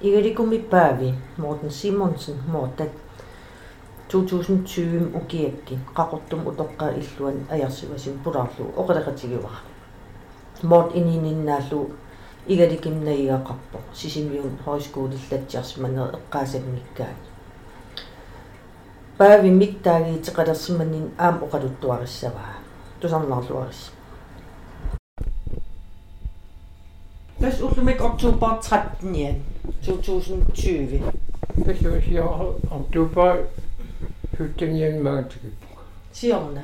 [0.00, 2.90] igelikumi paavi Morten Simonsen Morten
[4.08, 9.60] 2020 ukiakki qaqortum utoqqaa illuan ajarsivasin pularlu oqalaqatigivara
[10.62, 11.80] mort inininnaалlu
[12.48, 17.24] игаликимнаигақарпо сисимиун хоискуулиллатсиарсиманер эққаасагниккаани
[19.18, 22.54] паави миттаагиитеқалерсиманин аам оқалуттуариссаваа
[23.00, 23.90] тусарнарлуарис
[27.40, 29.34] Bis ultimik oktober 13, ja.
[29.82, 31.02] 2020.
[31.54, 32.22] Hvis du siger
[32.70, 33.36] oktober,
[34.38, 35.40] hytten igen mørktyp.
[36.12, 36.62] Siona,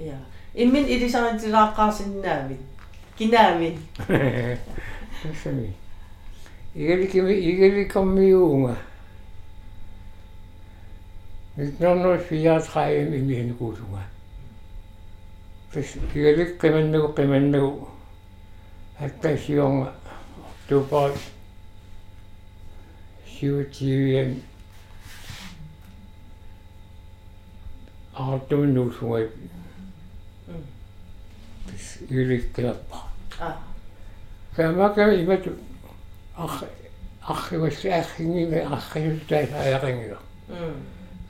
[0.00, 0.14] ja.
[0.54, 2.58] Imin idi sana tilakaa sinne nävin.
[3.18, 3.78] Kinävin.
[6.74, 8.74] Igeli kommi uunga.
[11.56, 13.98] Nyt on noin fiat haemi mihin kutunga.
[16.14, 17.88] Igeli kemennu kemennu.
[19.00, 19.99] Että siunga.
[20.70, 21.12] Kuusunga.
[22.10, 22.30] Igelik qimannugu qimannugu.
[22.30, 22.70] Hatta sionga oktober
[23.40, 24.34] 27
[28.14, 29.30] артумнуусугай
[32.10, 32.96] юликкилаппа
[33.40, 33.56] а
[34.54, 35.50] камака имату
[36.36, 36.64] ах
[37.26, 40.18] ахивас ахинги ахиуттай аярингига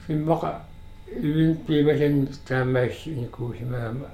[0.06, 0.62] симмака
[1.06, 4.06] ивин пимален таамаас никуусимаама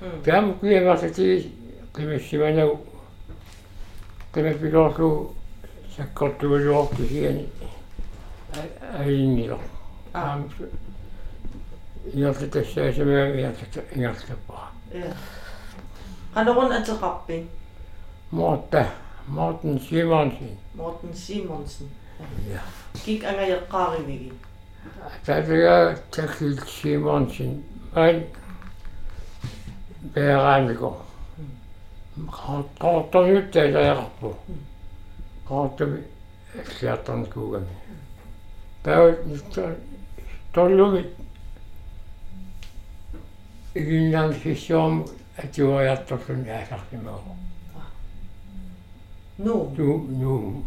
[0.00, 1.52] таампа имилиортарпу таам таам куявасати
[1.94, 2.80] qimissиманагу
[4.32, 5.34] qimapilorlu
[5.96, 7.48] саккортугалуорти сиани
[8.98, 9.58] аингило
[10.12, 10.50] аам
[12.12, 15.14] иортассаасамаа иартата ингарлаппара я
[16.34, 17.48] канорун атеқарпин
[18.32, 18.86] Morta
[19.28, 21.88] Morten Simonsen Morten Simonsen
[22.50, 22.60] ja
[23.04, 24.32] кик ангаяққааривиги
[25.24, 27.62] татага такил Simonsen
[30.04, 30.96] ман бэраниго
[32.16, 34.36] qaartortorjuttaalaaqarpu
[35.48, 36.00] qaartumi
[36.58, 37.68] аллиартарникуугами
[38.82, 39.14] таа
[40.52, 41.06] торлуми
[43.74, 45.06] игиннаан фиссиорм
[45.36, 47.20] атуариарторлуни аасартимаа
[49.38, 50.62] ну ту ну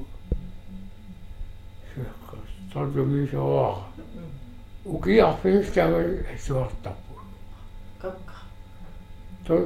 [9.48, 9.60] to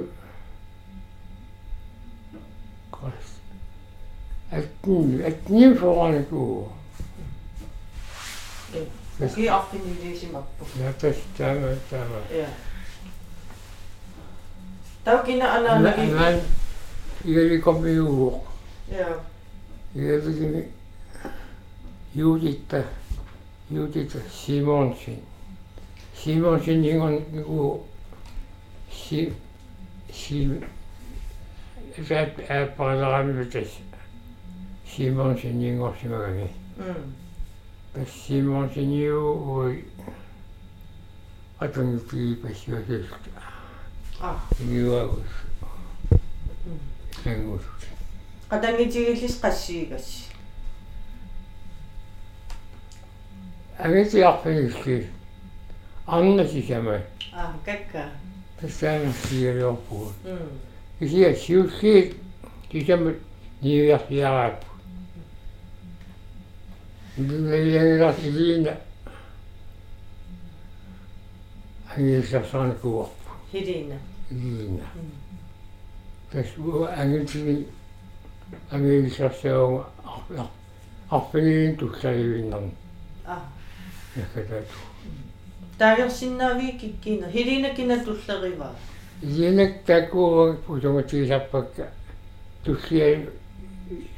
[2.92, 3.42] kost.
[4.52, 6.70] Etkin, etkin falan ku.
[9.36, 10.66] Ki affini değişim yaptı.
[10.84, 12.24] Ya taş tamam tamam.
[12.38, 12.50] Ya.
[15.06, 16.02] Tav kina ana nagi.
[16.02, 16.40] Ana
[17.26, 18.34] yeri komi yok.
[19.00, 19.10] Ya.
[19.96, 20.68] Yeri kimi
[22.16, 22.76] Judith,
[23.72, 25.20] Judith Simonsin.
[26.16, 27.84] Simonsin on ku
[28.92, 29.34] si
[30.14, 30.62] си
[31.98, 33.70] эсэт аппараамитэс
[34.86, 36.50] Симонсин ингорсимагами.
[36.78, 38.06] Mm.
[38.28, 39.86] Симонсиниу ой
[41.60, 43.06] атон пи пасиосэс.
[44.20, 44.38] Ah.
[44.60, 45.28] Юагус.
[58.62, 59.00] Percent
[59.32, 59.76] je
[61.00, 62.14] Dizia Je bent
[62.70, 63.16] que dizemos
[63.62, 64.66] de Iapo.
[67.18, 68.78] Era divina.
[71.90, 73.16] A realização do corpo.
[73.52, 73.96] Irina.
[74.30, 74.84] Irina.
[76.32, 77.68] je ziet, gente,
[78.70, 79.86] a realização,
[81.10, 81.78] a en
[82.38, 82.74] in
[83.26, 83.42] Ah.
[86.80, 87.28] Kikkina.
[87.28, 88.76] Hilina kina tulleriva.
[89.24, 91.92] Иенак такуурак путунгатигисарпакка
[92.64, 93.30] туссиа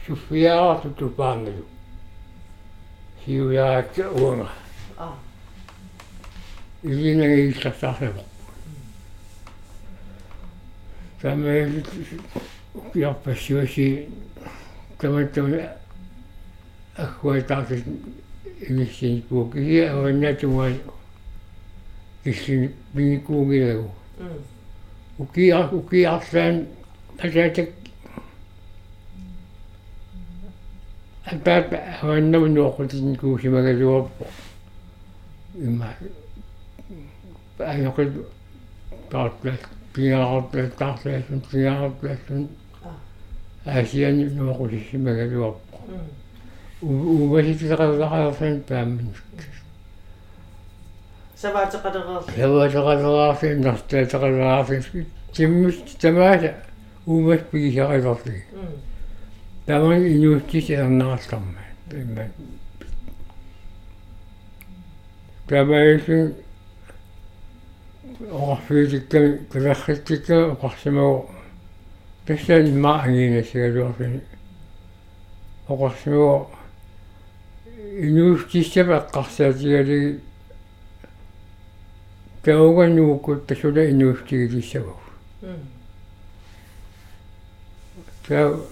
[0.06, 1.66] суффиаарту тупаарналу
[3.26, 4.50] сиуяакка уунга
[4.98, 5.16] Ah.
[6.84, 8.24] иенага илларсаарлава
[11.22, 11.84] тамаи
[12.74, 14.08] укиарпассуаси
[15.00, 15.70] таматтама
[16.96, 17.84] аккуатаарти
[18.70, 19.96] иниссин пуукия
[22.26, 23.92] vissiin viikuu kilju.
[24.20, 24.28] Mm.
[25.20, 26.68] Uki, uki aseen
[27.20, 27.74] asete
[31.44, 31.66] Päät
[32.04, 34.28] aina minua kuitenkin kuusi mäkä juoppo.
[35.56, 35.96] Ymmärrä.
[37.58, 38.26] Päät jokin
[39.10, 42.20] taatteet, piaatteet, taatteet, piaatteet.
[43.68, 45.90] Äsiä minua kuitenkin mäkä juoppo.
[46.82, 49.63] Uudestaan on pääministeri.
[51.44, 52.32] Savaataqalererli.
[52.40, 55.06] Хаваатеқалераарфин нартаатеқалераарфин
[55.36, 56.52] тиммус тамааса
[57.06, 58.72] уумас пигисақалерли м
[59.66, 62.26] таман инуутсис ернаралларма имма
[65.48, 66.34] тамаисин
[68.32, 71.30] орфиитикками кулерриттикка оқарсимагу
[72.26, 72.72] тассаани
[82.44, 84.96] Tauga nuku pesuda inuhti di sawu.
[88.28, 88.68] Tau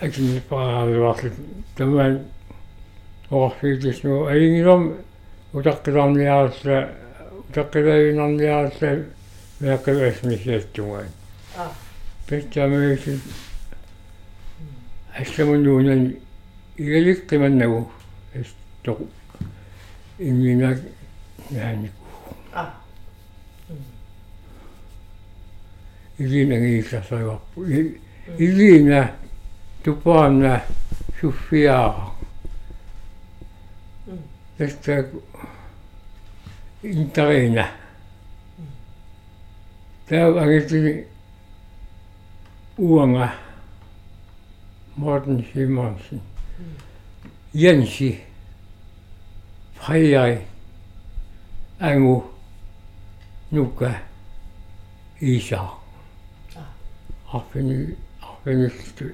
[0.00, 1.32] akin paal wakit
[1.76, 2.20] taman
[3.30, 4.82] wakfi disnu ayinum
[5.54, 6.92] utaqqiram liarsa
[7.48, 8.90] utaqqiram liarsa
[9.60, 11.08] meqib esmishettuan.
[12.26, 13.16] Pittamisi
[15.16, 16.02] assamununan
[16.76, 17.82] igelikkimannagu
[18.40, 19.08] istu.
[20.20, 20.78] Imminak
[21.50, 21.88] yani
[26.20, 27.64] илинагиилласаруарпу
[28.38, 29.12] илина
[29.82, 30.62] тупаана
[31.20, 32.12] суффиаа
[34.06, 34.18] м
[34.58, 35.06] эстак
[36.82, 37.66] интерина
[40.08, 41.06] таа агитини
[42.76, 43.32] уанга
[44.96, 46.20] Morten Simonsen
[47.54, 48.20] Jensi
[49.80, 50.44] Frejai
[51.80, 52.22] Angu
[53.50, 53.94] Nuka
[55.20, 55.79] Isa
[57.32, 59.04] Arfini Arfinistu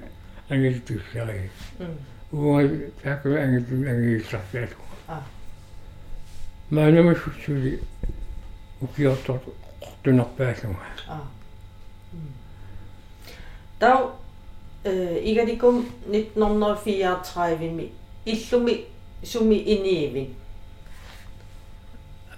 [0.51, 1.97] Angistussari м
[2.33, 4.69] Uunga taakka angistu angistussari
[5.09, 5.23] а.
[6.71, 7.73] Maanamassussuli
[8.83, 9.41] ukiortor
[9.81, 11.21] qortunarpaasunga а.
[13.79, 14.11] Тау
[14.85, 17.93] э игадикум 1934
[18.27, 18.85] иллуми
[19.25, 20.37] суми иниивин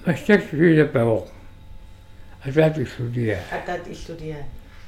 [0.06, 1.20] Massaks syynäpäivä.
[2.48, 3.38] Asatissutiä.
[3.52, 4.44] атаат иллулиаа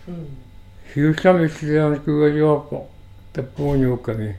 [0.07, 0.50] м
[0.97, 2.91] Hiussamissaan kyllä juoppo
[3.33, 4.37] tappuun juukkami.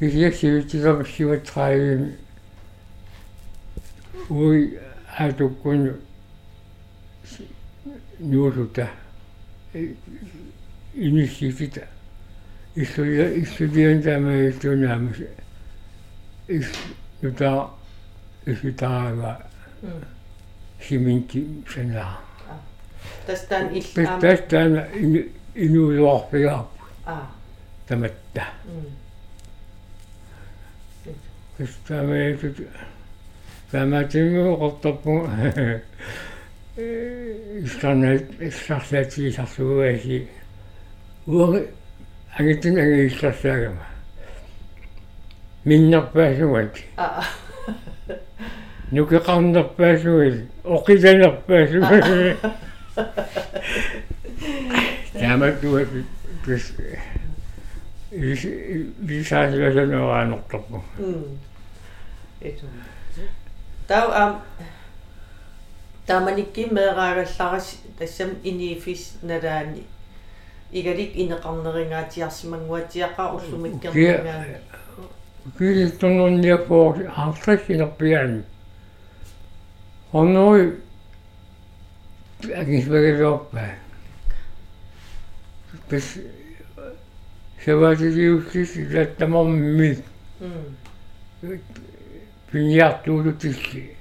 [0.00, 2.18] Kisiäksi yritetään sivat träivin.
[4.30, 4.80] Ui
[5.20, 5.98] ätukun
[8.30, 8.86] juusuta.
[10.94, 11.86] Inissititä.
[13.34, 15.22] Istudien tämä istunaamus.
[17.22, 17.68] Jota
[18.46, 19.40] isutaava
[19.82, 19.88] м
[23.36, 24.18] siminti sanaa.
[24.20, 26.64] тастаан иллаам Tästä inuusorpia
[27.06, 27.16] а
[27.86, 28.42] tämättä.
[28.66, 28.86] м
[31.58, 32.62] Tästä meidät
[33.72, 35.28] tämä tingu ottapu.
[37.64, 40.30] Istanneet, istanneet sisäsuuesi.
[41.26, 41.74] Uori,
[42.40, 43.84] ägitin ägi istassääkämä.
[45.64, 46.84] Minna pääsuet.
[46.96, 47.24] а
[48.90, 50.44] Nuke kanna pääsuet.
[50.64, 51.32] Okitena
[53.04, 54.04] pääsuet.
[55.12, 55.78] Tämä tuo
[58.20, 58.48] siis
[59.06, 60.84] lisäsillä sen on aina ottapu.
[60.98, 61.38] м
[62.42, 62.66] эту
[63.88, 64.42] тау ам
[66.06, 69.84] тааманикки меэраагалларас тассам иниифис налаани
[70.72, 71.16] игалик
[82.44, 83.74] агисберилооппа
[85.88, 86.18] пис
[87.64, 89.98] шеважиусис латтамамми
[92.50, 93.96] пиньяртуулутилли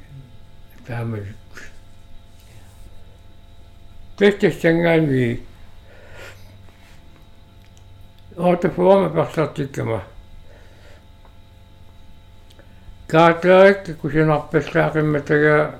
[0.88, 1.36] таамалут
[4.18, 5.44] тэстэсангаави
[8.38, 10.04] ортофома персартиккама
[13.08, 15.80] каатлаак кусинарпассаақимматага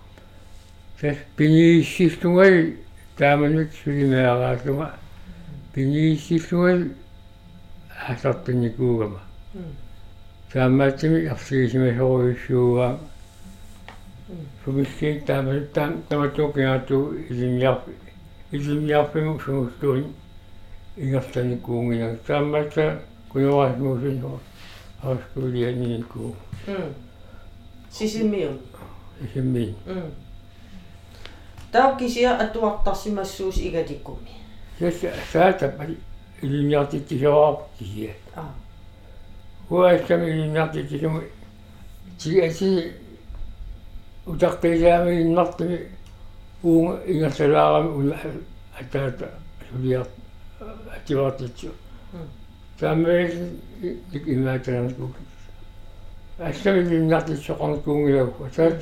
[1.01, 2.77] Dus Bini-stiftungen,
[3.17, 4.99] damit für die Mehrheit gemacht.
[5.73, 6.95] Bini-stiftungen,
[7.89, 9.19] hat auch Bini-Gugama.
[10.53, 12.37] Damals bin ich auf diese Mehrheit
[14.63, 17.81] そしてたまたまとけあと泉や
[18.51, 20.13] 泉やふもその人に
[20.97, 22.95] いがったにこうやたまた
[23.27, 24.39] これはもうその
[25.01, 26.35] ハウスクリアに行こ
[26.67, 26.71] う。
[26.71, 26.95] うん。
[27.89, 28.51] ししみよ。
[29.27, 29.75] ししみ。
[29.87, 30.13] うん。
[31.73, 34.31] تاكي سيا اتوقت سما سوس ايغاديكومي
[34.79, 35.95] سيس سات بل
[36.43, 38.49] لنياتي تجواب كي آه
[39.71, 41.23] هو اسم هناك تجواب
[42.19, 42.91] تي اسي
[44.27, 45.61] وتقي جامي النط
[46.63, 48.41] و ان سلاغ ولحل
[48.75, 49.11] حتى
[49.73, 50.05] تبيض
[50.91, 51.69] اعتبارات تشو
[52.79, 53.27] تامي
[54.11, 55.15] ديك ايما تنسبوك
[56.39, 58.77] اسم لنياتي تجواب كي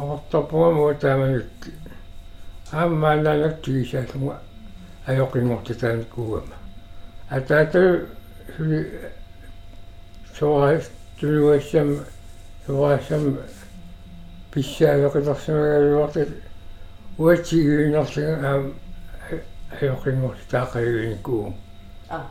[0.00, 1.72] ортопуа муутааманикки
[2.72, 4.36] ааммаанаанактигисаалунга
[5.06, 6.56] аёқингортитааниккуугама
[7.30, 8.06] атаату
[8.56, 8.80] сули
[10.38, 10.84] соорас
[11.18, 11.88] тунуассам
[12.66, 13.38] соорассам
[14.52, 16.28] писсаавеқилерсимагалуартат
[17.18, 18.74] уатсигиинерлига аам
[19.80, 21.54] аёқингортитаақалуиниккуу
[22.08, 22.26] а.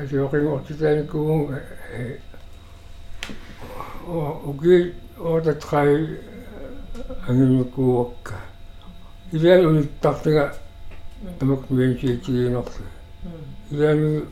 [0.00, 1.60] Асиоқингортитааниккугун
[4.44, 6.18] уги оотатрай
[7.28, 8.34] ангинуккуукка
[9.32, 10.54] илаан униттартага
[11.38, 12.84] тамак миэнсиитигинерли
[13.70, 14.26] илаан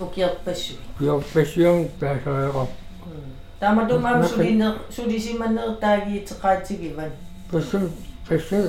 [0.00, 2.68] укиерпассуи пиорпассион таасаеқар
[3.60, 7.12] тааматумаам сулинер сулисиманнер таагиитеқаатигиван
[7.50, 7.90] пассам
[8.28, 8.68] пассам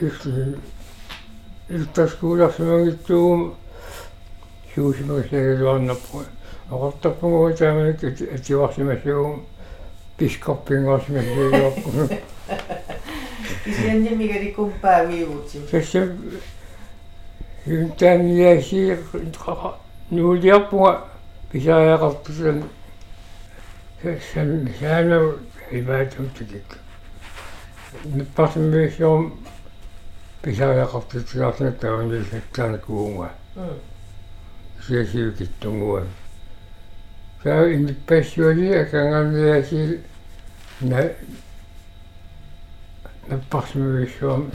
[0.00, 0.56] исли
[1.68, 3.54] илтаскууларсимагитсуум
[4.74, 6.22] суусимагсагалуарнаппу
[6.70, 9.46] оqortarpungu тааманик ативарсимассуум
[10.16, 11.90] пискорпингорсимассуйорпу
[13.64, 16.08] кисианнимигаликумпаавиуути пассам
[17.66, 18.98] юнтаамиасиир
[20.10, 21.04] нуулиарпуга
[21.52, 22.64] писааяқартусам
[24.32, 25.36] сан саанау
[25.72, 26.78] иваатумтикик
[28.04, 29.38] ниппарсиммиссуум
[30.42, 33.30] писааяқартутигаарсина таванилсаттаанакуунга
[34.86, 36.06] сиасиукиттунгуа
[37.42, 40.00] саа иниппассуали аканганиаси
[40.80, 41.10] на
[43.28, 44.50] наппарсиммиссуум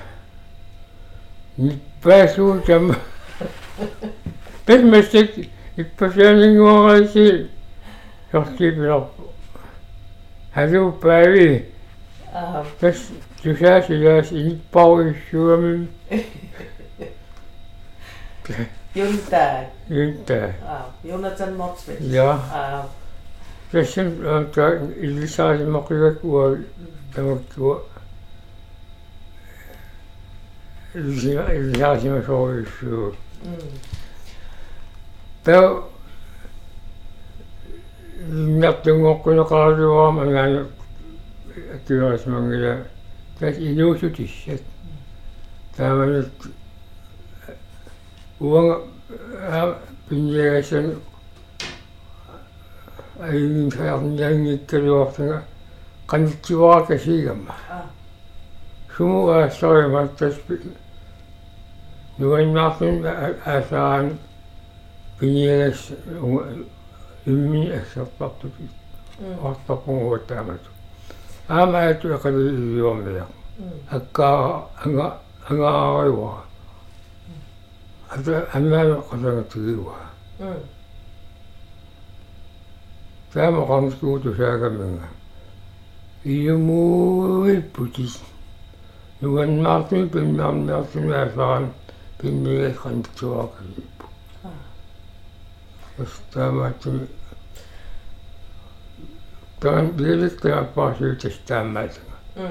[1.58, 2.96] ниппаасуу там
[4.66, 7.50] пэлмэсик иппасианингуараси
[8.32, 9.34] сортипиларпу
[10.54, 11.66] халу паави
[12.34, 12.98] аа тас
[13.44, 15.88] тусаасилаас иниппаруиссуами
[18.96, 22.86] юнтаа юнта аа юнатан морсвет я аа
[23.71, 26.59] Тассам та илисаасимақигак уа.
[27.15, 27.83] Тамаккуа
[30.95, 33.15] илисаасимасоруиссуу
[35.45, 35.85] таа
[38.29, 40.67] нартунгоққунеқаалуаама агаана
[41.75, 42.85] аккиуасмангила
[43.39, 44.63] тас инуусутиссат
[45.77, 46.29] тааманут
[48.41, 48.83] уанга
[53.23, 55.43] أي شياطين جايين يتبعوا وقتنا
[56.09, 57.37] قد اتباع كثيرا
[58.99, 60.61] شمو أستغرب التسبيح
[62.19, 63.01] لوين نعطي
[63.47, 64.11] آثار
[65.21, 65.73] بنينا
[67.29, 70.61] إني أشطبت فيه وأطلقوا وتعمت
[71.51, 73.29] أما أتلقى اليوم ذا
[73.93, 75.19] أكا أنا
[75.51, 76.45] أنا أغيوها
[78.57, 80.07] أما قدرت تجيبها
[83.37, 85.09] సాగమంగా
[86.27, 88.09] ఇయ్యమూరి పుట్టి
[89.23, 91.75] నువ్వు మాత్రమే పిన్న మాత్రమే వేస్తాను
[92.25, 93.83] పిన్నే కనిపించేవాళ్ళు
[96.03, 97.07] వస్తా మాత్రమే
[99.65, 102.01] Dan bleef ik daar pas uit te staan met
[102.33, 102.51] hmm.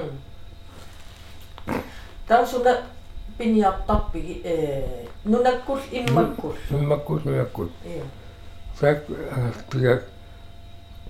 [2.26, 2.78] Dan zo dat
[3.36, 4.52] ben je tappi, eh,
[5.22, 6.58] nu dat koers in mijn koers.
[6.68, 7.70] In mijn koers, in mijn koers.
[8.78, 9.00] Zeg,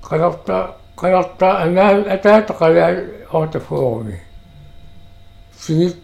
[0.07, 2.77] قررت قررت أن الأتات قال
[3.35, 4.19] أوتفوغمي
[5.67, 5.97] تنيت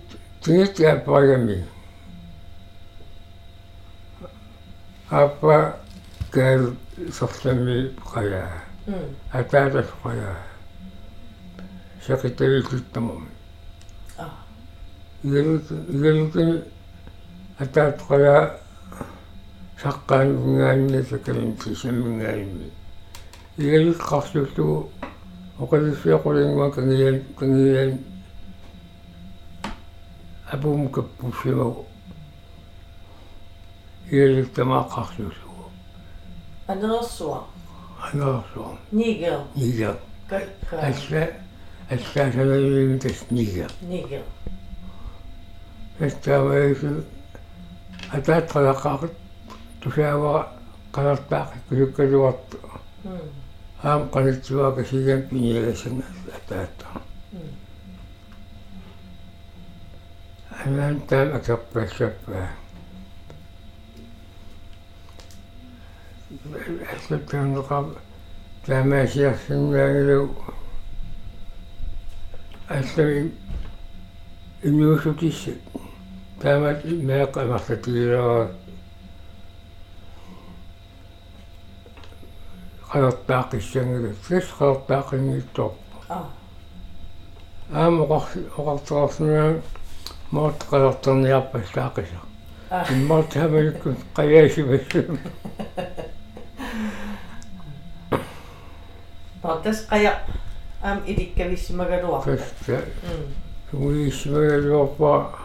[0.43, 1.65] تنيت يا بايمي
[5.13, 5.75] أبا
[6.35, 6.75] قال
[7.11, 8.49] سفتمي بقايا.
[9.35, 10.37] أتات بقايا.
[12.07, 13.25] شكت لي كنت مم
[15.25, 16.53] يلت
[17.61, 18.59] أتات بقايا.
[19.83, 22.82] شقان من عيني سكرين في سمين عيني.
[23.59, 24.91] Қарсууллугу
[25.59, 27.99] оқалиссиақулингуа кангиан кангиан
[30.51, 31.87] апум каппуссимагу
[34.11, 35.71] игалут тамааққарсууллугу
[36.67, 37.45] анерсуа
[38.01, 41.29] анаарсуам нигер нига какка алла
[41.91, 44.23] аллаасалавиим тас нига нигер
[46.01, 47.05] эстааваису
[48.13, 49.13] атаатқалаққақут
[49.83, 50.49] тусаава
[50.93, 52.59] қалартаақ кулуккалуарту
[53.05, 53.42] м
[53.83, 56.05] аам қалитсуака сиган пиниагасана
[56.37, 56.87] атаатта.
[57.33, 57.63] М
[60.65, 62.49] анаан таам акаппассаппаа
[66.93, 67.87] ассаттаанеқав
[68.67, 70.37] таамаасиарсиннаагилу
[72.69, 73.33] аллами
[74.63, 75.59] имиусутиссат
[76.41, 78.51] таамат меэқамарлатигилаа
[82.93, 85.73] қалертаақиссангилу сис қалертаақингиттор
[86.09, 86.27] а
[87.73, 88.23] аам оқар
[88.57, 89.63] оқартерарсинаа
[90.31, 92.21] моот қалертерниарпассаақиса
[92.71, 95.19] а иммарт хамаликкут қаяасивассу
[99.43, 100.19] патас қая
[100.83, 102.85] ам иликкависсимагалуар фаста
[103.73, 105.39] м уисмагалуарпа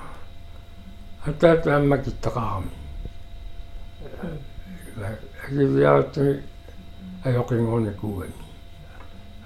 [1.26, 2.72] атаат аммакиттақарами
[5.48, 6.44] агивиаатми
[7.26, 8.34] аёқингорникуугами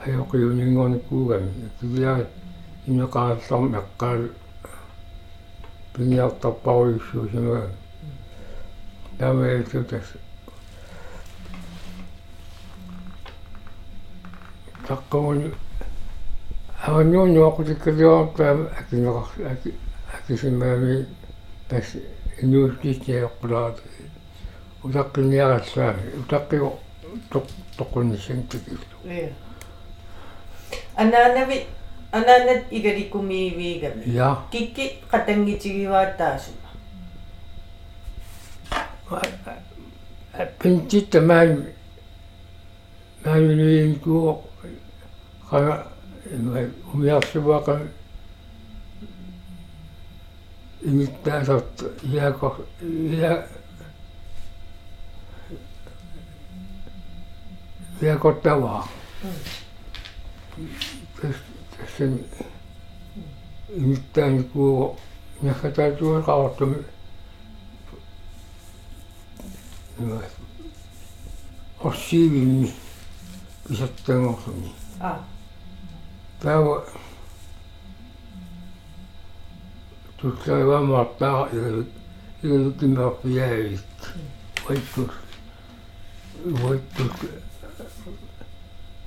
[0.05, 2.27] аёқиунингорникуугами акивиаат
[2.87, 4.29] инеқаалларми аққаал
[5.93, 7.69] пиниартарпаруйуссуусимага
[9.19, 10.07] намаэлтутас
[14.87, 15.53] таққуни
[16.85, 19.73] аваннуун нуақутиккалиуартаа акинеқар аки
[20.17, 21.05] акисимаами
[21.69, 21.85] тас
[22.41, 23.77] инуустииттиаққулаат
[24.83, 26.73] утаққинниараллаами утаққиу
[27.31, 27.45] тоқ
[27.81, 29.31] тоқунниссан тикиллу е
[30.95, 31.65] ананави
[32.11, 36.69] ананат игаликумиивигами я кикки қатангитигивааттаасума
[40.59, 41.65] пинтитта маан
[43.25, 44.41] маануиинкуу
[45.49, 45.73] қана
[46.93, 47.75] умиарсуақа
[58.01, 58.83] vi har gått derover.
[61.97, 62.25] Sen
[63.77, 64.97] mitään kuulu.
[65.43, 66.85] Ehkä täytyy olla ottanut.
[71.79, 72.73] Ossiivin, niin
[73.67, 74.75] pistettiin osuni.
[76.39, 76.83] Tämä on...
[80.17, 81.47] Tuossa ei vaan mahtaa,
[82.43, 84.07] jotenkin mä oppin jäivistä.
[84.69, 85.11] Voittuisi.
[86.61, 87.50] Voittuisi.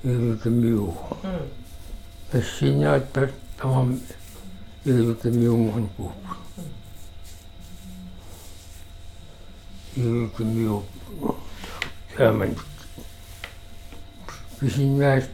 [0.05, 1.49] Игалутимиу м
[2.31, 3.99] ассинаатта тамам
[4.85, 6.13] игалутимиунгорн кууп
[9.95, 10.83] игалутимиу
[12.15, 12.55] сааман
[14.59, 15.25] писиннаас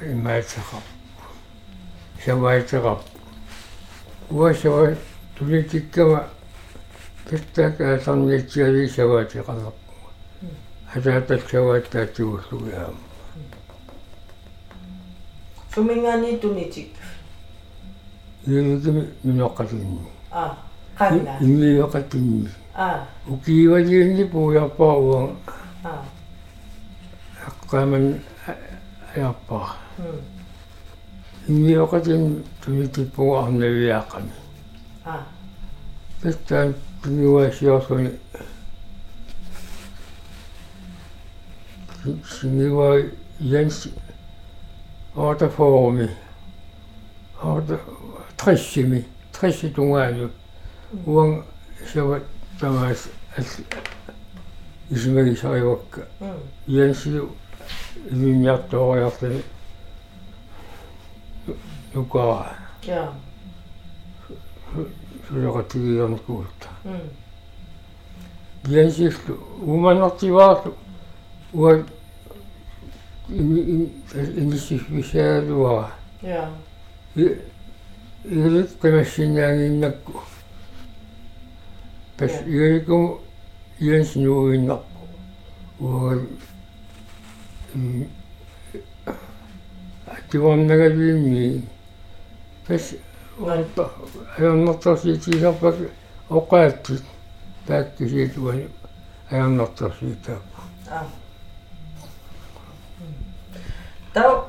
[0.00, 0.82] имаатсақар
[2.24, 2.98] саваатеқар
[4.30, 4.96] уасава
[5.36, 6.20] тулитиккама
[10.94, 12.94] Hatatatka vattatuusujaam.
[15.74, 16.92] Sumingani tunitik?
[18.48, 18.90] Yemiki
[19.24, 19.98] minokatini.
[20.30, 20.56] Ah,
[20.94, 21.38] kanna.
[21.40, 22.48] Imi yokatini.
[22.74, 23.06] Ah.
[23.30, 25.36] Ukiivadiinni puujappaa uon.
[25.84, 26.04] Ah.
[27.48, 28.20] Akkaaman
[29.16, 29.76] ajappaa.
[29.96, 30.20] Hmm.
[31.48, 34.32] Imi yokatin tunitik puu ahneviakani.
[35.04, 35.20] Ah.
[36.22, 36.66] Tästä
[37.02, 38.10] tuli vaisi osani.
[42.24, 43.00] Sinua
[43.40, 43.88] Jens
[45.16, 46.08] Ortaformi
[47.44, 47.78] Orta
[48.36, 50.30] Trissimi Trissitungaanu
[51.06, 51.44] Uang
[51.92, 52.22] Savat
[52.60, 53.08] Tamas
[54.90, 56.34] Ismeri Saivakka м
[56.68, 57.06] Jens
[58.10, 59.44] Linjattooriartani
[61.94, 62.54] Nukaa
[62.86, 63.12] я
[65.28, 67.00] Suleqatigiornikuutta м.
[68.68, 69.34] Jensillu
[69.66, 70.74] umanartivaarlu
[71.54, 71.86] uan
[74.40, 75.90] inissisvisaaluara
[76.22, 76.50] я
[78.24, 80.12] ilut qimassinaanginnakku
[82.16, 83.20] пас иерикум
[83.80, 85.00] иенс нуиннарпу
[85.80, 86.22] уурал
[90.06, 91.62] ативарнагалиимми
[92.66, 92.94] пас
[94.38, 95.76] аярнартарсиитисарпак
[96.30, 97.04] оқаатсит
[97.66, 98.68] тааккисиитуани
[99.30, 100.60] аярнартарсиитааппу
[100.90, 101.06] а
[104.12, 104.44] тау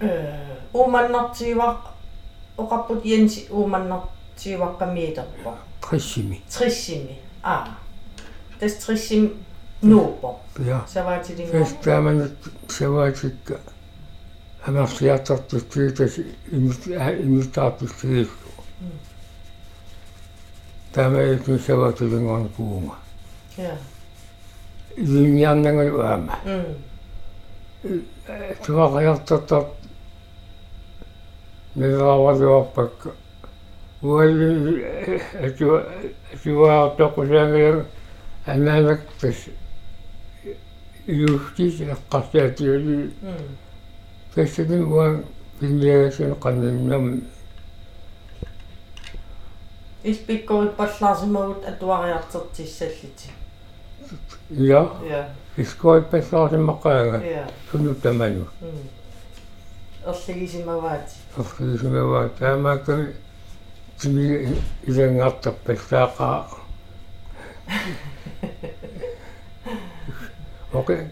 [0.00, 1.78] э уманнартиивақ
[2.56, 7.68] оқарпут янси уманнартииваққамиитерпо триссими триссими а.
[8.58, 9.44] Тас триссим
[9.82, 10.84] нуупо я.
[10.88, 12.32] Саваатилинга фэс тааманат
[12.68, 13.60] саваатикка
[14.64, 16.18] амарсиартартутсиитас
[16.50, 18.30] имит имитаартуссигииллу
[20.94, 22.94] таамаиту саваатилингорн куунга
[23.56, 23.76] я.
[24.96, 26.64] Илинниарнагал уама м
[28.66, 29.00] tuolla
[31.74, 33.10] niin kauan juoppaikka.
[34.02, 34.32] Vuoli
[36.44, 37.86] juoppa, kun se on
[38.46, 39.50] enäämäkkäs
[41.06, 43.14] juhtis ja kasetti oli.
[44.34, 45.24] Tässä niin vaan
[45.60, 47.22] pinniäisen kannan
[50.04, 53.30] Ispikko on paslaasimaut, että vaan jatsot siis sellit.
[54.50, 54.96] Joo.
[55.10, 55.24] Joo.
[57.94, 58.88] Таману м
[60.06, 63.14] орлигисимаваати орсигисимава таамаакками
[63.98, 66.46] тими илангартарпассаақаа
[70.72, 71.10] Oké,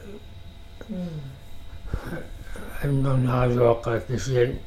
[0.89, 1.09] м
[2.83, 4.59] аннернаалуаққа кисиан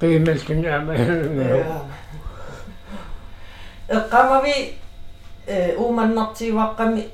[0.00, 0.94] qimallun ama
[3.88, 4.74] эққамави
[5.46, 7.10] э ууманнартиваққами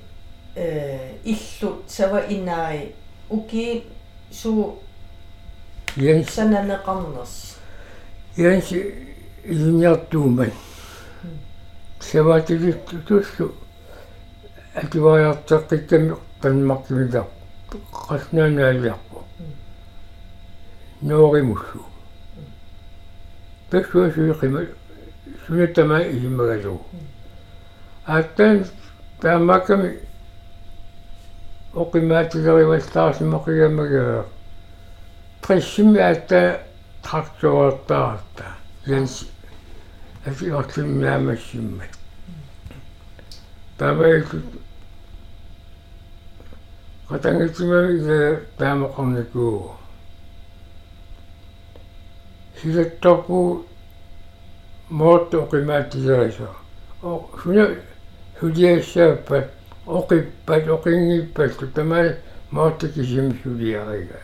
[0.54, 2.94] э иллу сава инаи
[3.28, 3.84] уки
[4.30, 4.78] су
[5.96, 7.53] Jens сананеқарнерс Jens
[8.36, 10.52] iliniartuuman
[12.00, 13.54] саваатилитту туссу
[14.74, 17.26] ативаяртеққикками танмартимилар
[18.08, 19.18] qaснаанаалиарпу
[21.00, 21.80] нооримуссу
[23.70, 24.60] тассуасуиқима
[25.46, 26.82] сунатама илимагалу.
[28.06, 28.66] Ааттан
[29.20, 29.98] таамаками
[31.74, 34.26] оқимаатилериваллаарсимақиgamага
[35.42, 36.62] прессими аатта
[37.04, 38.46] трактуартаарта
[38.86, 39.26] янс
[40.24, 41.92] афиортимнаамассиммат
[43.78, 44.42] табаиту
[47.08, 49.72] қатангитсимами илаа таамақарникуу
[52.60, 53.66] силаттарпу
[54.88, 56.48] моотто оқимаатилерисо
[57.02, 57.76] о суна
[58.40, 59.50] сулиассааппат
[59.86, 62.16] оқиппат оқингиппатту тамаа
[62.50, 64.20] моотто кисим сулиарига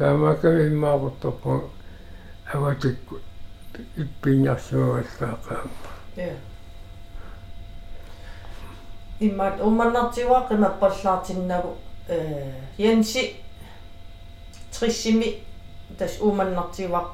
[0.00, 1.70] м таамаками иммаавортарпу
[2.52, 3.18] аватикку
[3.96, 5.68] иппиннарсуаллаақаа
[6.16, 6.36] я
[9.20, 11.76] иммат ууманнартиваққима паллаартиннагу
[12.08, 13.36] э янси
[14.72, 15.44] триссими
[15.98, 17.08] тас ууманнартивақ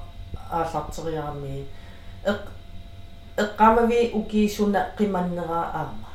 [0.51, 1.67] ааллартериарами
[2.25, 2.41] эқ
[3.37, 6.09] эққамави укиисуна қиманнераа аама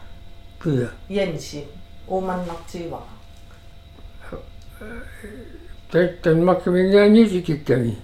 [0.63, 1.67] пиа янси
[5.91, 7.97] ууманнартивақ таттанмаккамингаани сикикками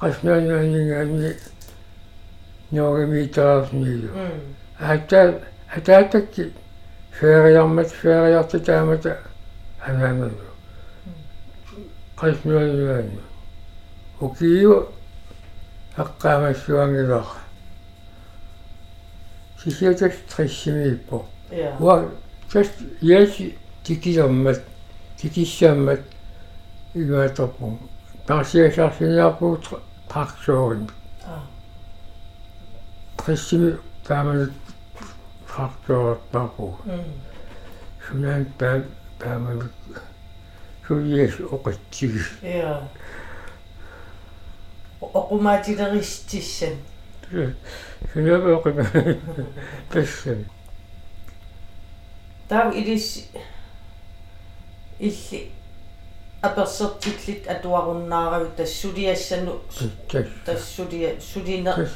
[0.00, 1.34] qaснаанаанингаани
[2.70, 4.40] ноогамитаарснилу м
[4.78, 6.52] аата атаатакки
[7.12, 9.18] фериармат фериарти таамата
[9.80, 10.46] анаангалу
[12.16, 13.20] qaснаанаани
[14.20, 14.88] укиу
[15.96, 17.26] аққаамассуангилаа
[19.62, 22.08] сисиатас триссимииппо я уа
[22.52, 22.68] тас
[23.00, 24.62] яси тикилэрмат
[25.18, 26.00] тикиссааммат
[26.94, 27.78] игааторпу
[28.26, 29.58] тарсиасарсиниарпуу
[30.08, 30.90] тракторин
[31.24, 31.42] а
[33.16, 34.52] триссими тааманат
[35.46, 37.04] трактороттарпу м
[38.06, 38.84] сунаан таа
[39.18, 39.72] тааманат
[40.86, 42.88] сулиас оқатсиги я
[45.00, 46.74] оқумаатилеристиссан
[48.12, 48.84] сунаа оқима
[49.92, 50.46] пессэн
[52.48, 53.28] тав илис
[54.98, 55.52] илли
[56.42, 59.60] аперсертиллит атуаруннаарави тассулиассану
[60.10, 61.90] тас тассулия сулине тас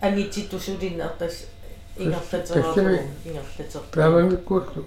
[0.00, 1.46] ангитситу сулине тас тассами-
[1.96, 4.86] ингерлатераа ингерлатер тааманаккууту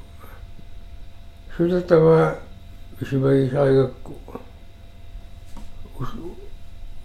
[1.56, 2.40] сулатава
[3.00, 4.16] исимагисаригакку
[6.00, 6.10] ус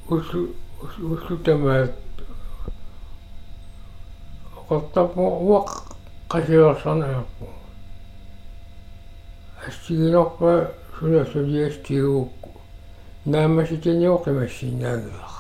[0.09, 0.27] ус
[0.83, 1.95] ус уссутамаат
[4.57, 5.69] оқартаппу уақ
[6.31, 7.47] qasiorsornerpu
[9.67, 12.61] ассигинорпа суна сулиастигуукку
[13.25, 15.31] наамаситиниоқимассинаагилар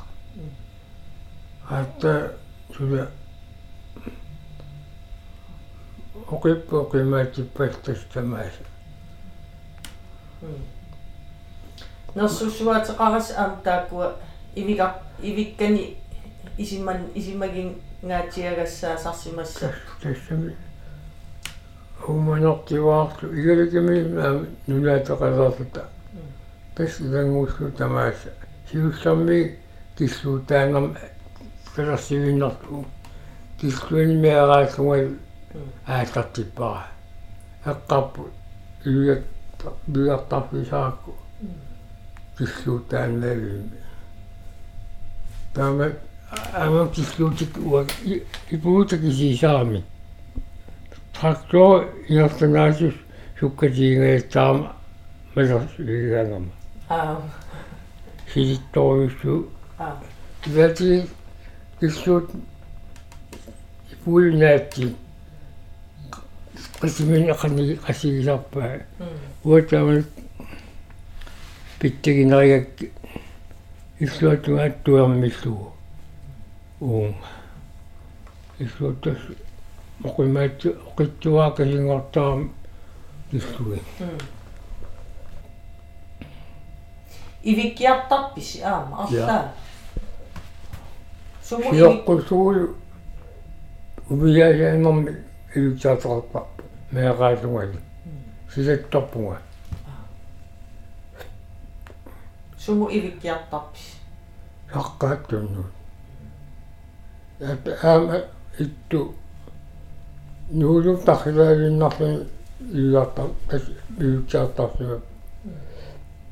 [1.68, 2.33] аатта
[2.75, 3.09] суна
[6.31, 8.64] оқиппу қимаатиппастастамааса
[12.14, 14.16] нерсуссуатеқарас аам тааккуа
[14.55, 15.99] ивика ивиккани
[16.57, 20.57] исимман исимагин гаатиагассаасарсимасса тассами
[22.11, 23.96] уманортиваарту игаликими
[24.66, 25.85] нунаатеқалерлута
[26.75, 28.31] тас илангууссу тамааса
[28.70, 29.59] сиуссарми
[29.96, 30.96] киллуутаанерм
[31.75, 32.87] калерсивиннарту
[33.61, 35.09] киллуани меараасугал
[35.87, 36.87] аатартиппара
[37.64, 38.29] эққарпу
[38.85, 39.25] илуят
[39.87, 41.14] биартарфисаакку
[42.38, 43.70] киллуутааннаавими
[45.55, 45.92] таама
[46.55, 47.87] ама киллуутик уа
[51.14, 52.94] ипуутакисисаами трактор иортанаасус
[53.38, 54.77] суккатиингааттаама
[55.35, 56.51] малерсигаангама
[56.88, 57.23] аа
[58.33, 59.96] силитторюссу аа
[60.46, 61.07] ивати
[61.81, 62.31] киллуут
[63.92, 64.96] ипуинаатти
[66.81, 68.79] qasimin aqani qasigisarpaa
[69.44, 70.05] uataman
[71.81, 72.68] pittigineriak
[74.01, 75.73] иллуатунгаат туермиллугу
[76.81, 77.14] уун
[78.59, 79.18] иллуатас
[80.05, 82.55] оқимаат оқиттуаа калингортарам
[83.33, 83.81] иллуи
[87.43, 89.53] ивиккиартарпис аама арлаа
[91.43, 92.75] суму ивик сиоққусуул
[94.09, 95.17] увияасаанерми
[95.55, 96.47] илутсаатеқарпа
[96.93, 97.79] меэраасугали
[98.55, 99.39] силатторпунга
[102.59, 103.87] суму ивиккиартарпис
[104.73, 105.65] саққааттунну
[107.41, 108.23] ят аама
[108.59, 109.15] итту
[110.51, 112.27] нуулу тахилаалиннарлу
[112.73, 113.63] иуартар тас
[113.99, 115.01] иутсаартарсуга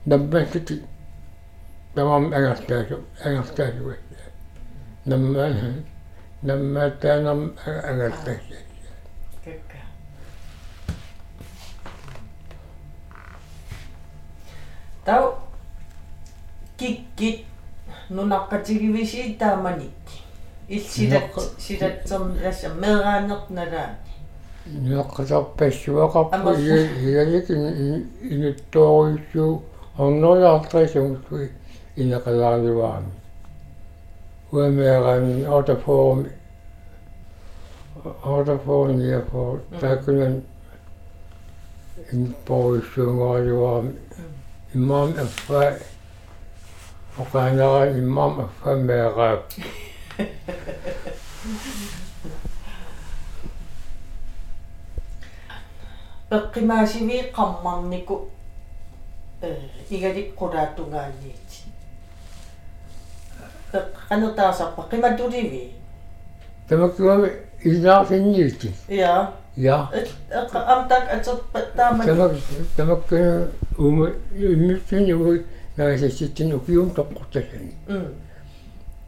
[0.07, 0.83] наммасити
[1.95, 3.97] тамам агартаасу агартаасуга
[5.07, 5.49] намма
[6.43, 8.55] наммаатаанам агартаасу
[9.45, 9.79] какка
[15.05, 15.35] тау
[16.77, 17.45] киккит
[24.91, 29.63] 엮어서배시와갖고 이래지기는 이또올주
[29.97, 31.49] 엉로에 앞다정수
[31.97, 33.03] 이나가라니와
[34.51, 36.25] 왜매가니 어디포
[38.23, 40.45] 어디포 니에포 다그는
[42.13, 43.83] 인포슈가리와
[44.75, 45.79] imam afa
[47.19, 49.53] og kan jeg imam afa med rap
[56.31, 58.29] пеққимаасиви қаммарнику
[59.41, 59.57] э
[59.91, 61.49] игаликкулаатунгаанниит
[63.73, 65.73] пеққанертаасарпа қиматуливи
[66.69, 69.89] тамаккуами илаарсинниити я я
[70.53, 72.33] амтак атерпа таама тамак
[72.77, 78.15] тамаккуна ума иммитсини уи наасасситсин укиум тоққутасани м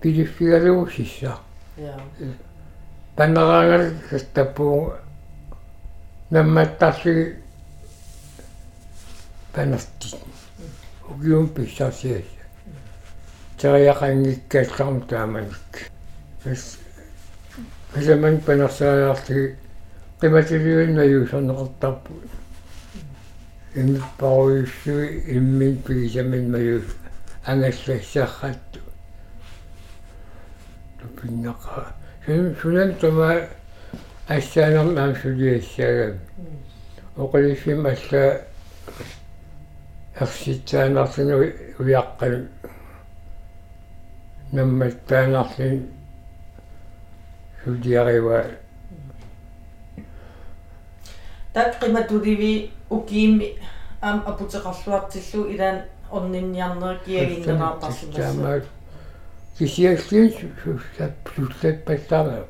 [0.00, 1.36] пилиффигалуусисса
[1.76, 1.94] я
[3.16, 4.94] паннараангал састаппуу
[6.30, 7.36] намматтарсиги
[9.52, 10.16] панерти
[11.08, 12.24] укиум писсарсиасса
[13.58, 15.90] териақангиккаалларм тааманик.
[16.44, 16.78] Эс
[17.96, 19.56] эсэмэн панерсаариартиги
[20.20, 22.12] qimatiluinna yuusorneqartarpu
[23.74, 26.84] иммиппаруйуссуи иммин пигисамин маюус
[27.46, 28.80] ангассассаарратtu
[31.00, 31.94] тупиннаqa
[32.26, 32.94] сун сунан
[34.30, 36.18] тома ассаанерм аам сулиассаагам
[37.16, 38.42] оқалиссим алла
[40.20, 42.48] ерситсаанартину уяққан
[44.52, 45.90] намматтаанарлин
[47.64, 48.44] сулиарива
[51.52, 53.58] так қиматуливи укиимми
[54.00, 58.64] ам апутеқарлуартиллу илаан орнинниарнеркиагиннераапарсимасса таамаат
[59.58, 62.44] кисиассин суссап суссаппассаама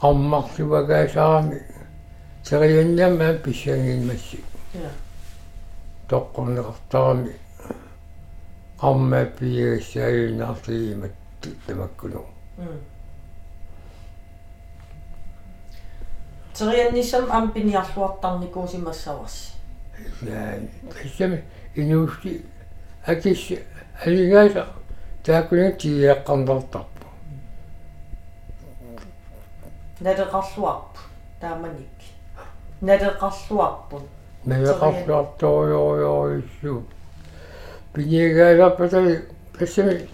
[0.00, 1.60] qammarsuagaasarami
[2.42, 4.90] serianniamma pissangimmassi я
[6.08, 7.32] toqqorneqartarami
[8.82, 11.14] qammaappiagassaagiinnaartigimat
[11.66, 12.22] tamakkunu
[12.58, 12.60] м
[16.58, 19.52] терианнисам ам пиниарлуартарникуусимассаварси
[20.26, 20.34] ja
[20.88, 21.38] tässä
[21.76, 22.46] inusti
[23.08, 23.54] akis
[24.06, 24.66] aligaisa
[30.02, 30.98] taakun tiiaqqarnartarpu налеқарлуарпу
[31.40, 31.88] тааманик
[32.80, 34.02] налеқарлуарпут
[34.46, 36.82] налеқарлуарторюориорissuu
[37.92, 39.22] пинегааларпата
[39.58, 40.08] тассами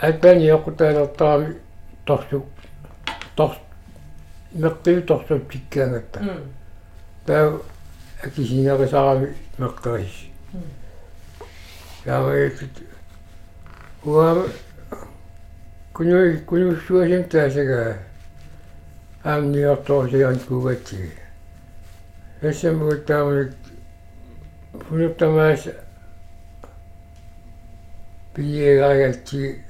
[0.00, 1.56] атани оқутаалертарами
[2.04, 2.44] торсу
[3.36, 3.56] торс
[4.52, 6.20] меққиу торсу тиккаангатта
[7.26, 7.60] таа
[8.24, 10.16] акисинерисарами меққарис
[12.04, 12.58] яавэт
[14.04, 14.46] уа
[15.92, 17.98] кунуи кунуссуасин таасага
[19.24, 21.12] аамниортоорсиан кугати
[22.42, 23.52] эсэмгуттаамик
[24.86, 25.62] фунуттамаас
[28.34, 29.64] пиегаалти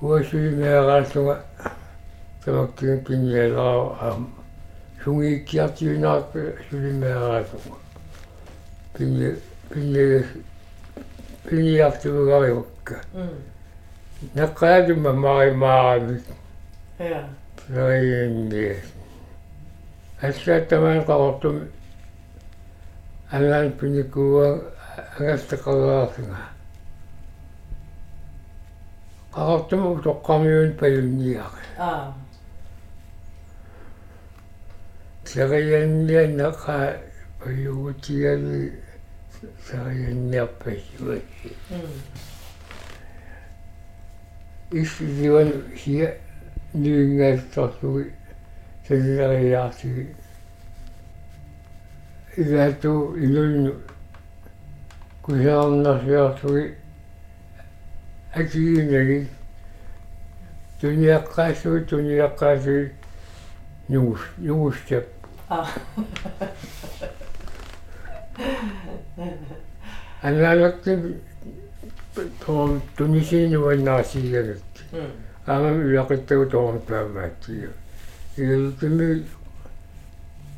[0.00, 1.36] уасуимеарааллуга
[2.44, 4.34] тамактин пиньялаа аам
[5.04, 7.78] сунгииккиартиунааппа сулимеарааллуга
[8.94, 9.36] пинье
[9.70, 10.26] пинье
[11.48, 12.96] пиньяартугариукка
[14.34, 16.22] наққаалума маримаарами.
[16.98, 17.28] Ja
[17.68, 18.76] Soinni.
[20.22, 21.56] Assiattamaan qaqortum
[23.32, 24.48] ангаан пиникуа
[25.18, 26.40] агастақалаафинга
[29.34, 32.14] qaqortumu toqqamiun payunniaqi ah
[35.30, 36.78] сарианнианнаqa
[37.40, 38.72] паюгутигави
[39.68, 42.28] сарианниарпассуати mm
[44.80, 46.08] исдиван хия
[46.74, 48.12] нюингаасторсуги
[48.86, 50.14] сариариаартиги
[52.36, 53.74] илаату илуину
[55.22, 56.74] кусаарнарсиартуги
[58.34, 59.28] акиинаги
[60.80, 62.92] туниаққаасуи туниаққаасуи
[63.88, 65.06] нугус нугустап
[65.48, 65.68] ah
[70.22, 70.92] анаалакки
[72.44, 72.82] тоом
[75.48, 77.72] тунисинуаннаасиилагак mm аамам илақиттагу тоом таамааттига
[78.36, 79.26] игэлтими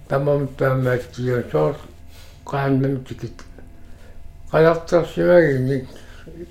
[0.08, 1.76] тамам таамааттига соор
[2.44, 3.44] qaannam tikit
[4.50, 5.86] qalartarsimagini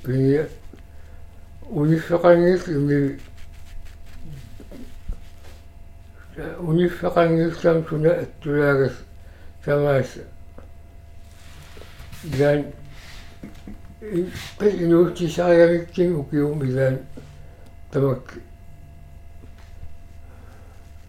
[0.03, 0.45] pini
[1.69, 3.19] униффеқангил ими
[6.59, 8.93] униффеқангиллам суна аттулаагас
[9.65, 10.07] самаас
[12.37, 12.65] jan
[14.61, 16.99] инуутисариавиккин укиум илаан
[17.91, 18.33] тамак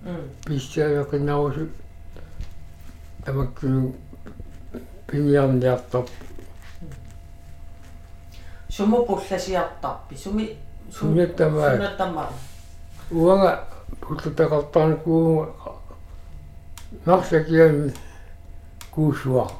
[0.04, 1.68] mm писсаавеқинарусу
[3.24, 3.94] тамаккину
[5.06, 6.04] пиниарниартар
[8.68, 10.56] sumu pullasiartarpi sumi
[10.90, 11.76] Sunnattamаа.
[11.76, 12.32] sunnattamаа
[13.10, 13.64] уанга
[14.00, 15.72] пуллутақартарникуунга
[17.06, 17.92] нарсакиами
[18.90, 19.50] куусуа.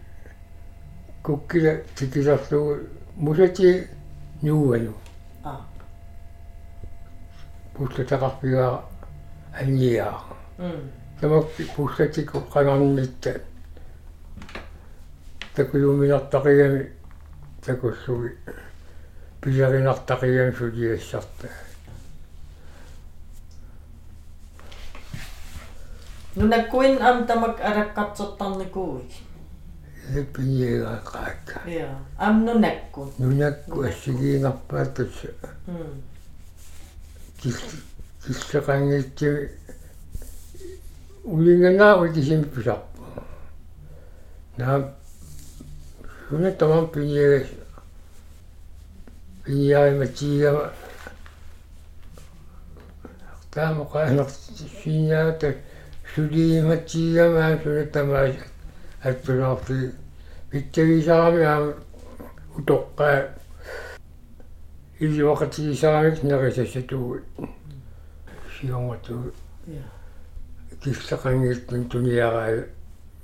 [1.24, 2.78] куккила тикиларлугу
[3.15, 3.88] мусати
[4.42, 4.94] нууану
[5.44, 5.62] ah
[7.74, 8.84] пуллутақарпигаа
[9.60, 10.22] анниаа
[10.60, 13.42] mm тамакки пуллатику qangarnitта
[15.56, 16.92] такуюминартақигами
[17.65, 18.38] такуссуги
[26.39, 29.12] пилеринартақигами сулиассарта nunakkuin am tamak araqqartertarnikuuik
[30.34, 35.28] пиниегаақаакка ja am nunakkun нунакку ассигиинарпаат тасса
[35.67, 36.02] mm
[37.39, 39.49] киллеқангитсими
[41.23, 43.04] улинганаа кисим писарпу
[44.58, 44.93] наа
[46.30, 47.47] хуна тамам пиниегас
[49.45, 50.71] пиниариматигама
[53.52, 55.68] таамоқаанерсиниаата сулииматигама суна
[57.93, 58.36] тамаас
[59.03, 59.91] аттунаарти
[60.49, 61.74] питтависарами аама
[62.57, 63.30] утоққаа
[64.99, 67.20] илиоқатигисарамик нерисассатугу
[68.59, 69.34] сионгату
[69.67, 69.84] ja
[70.84, 72.65] киллеқангиттун туниараа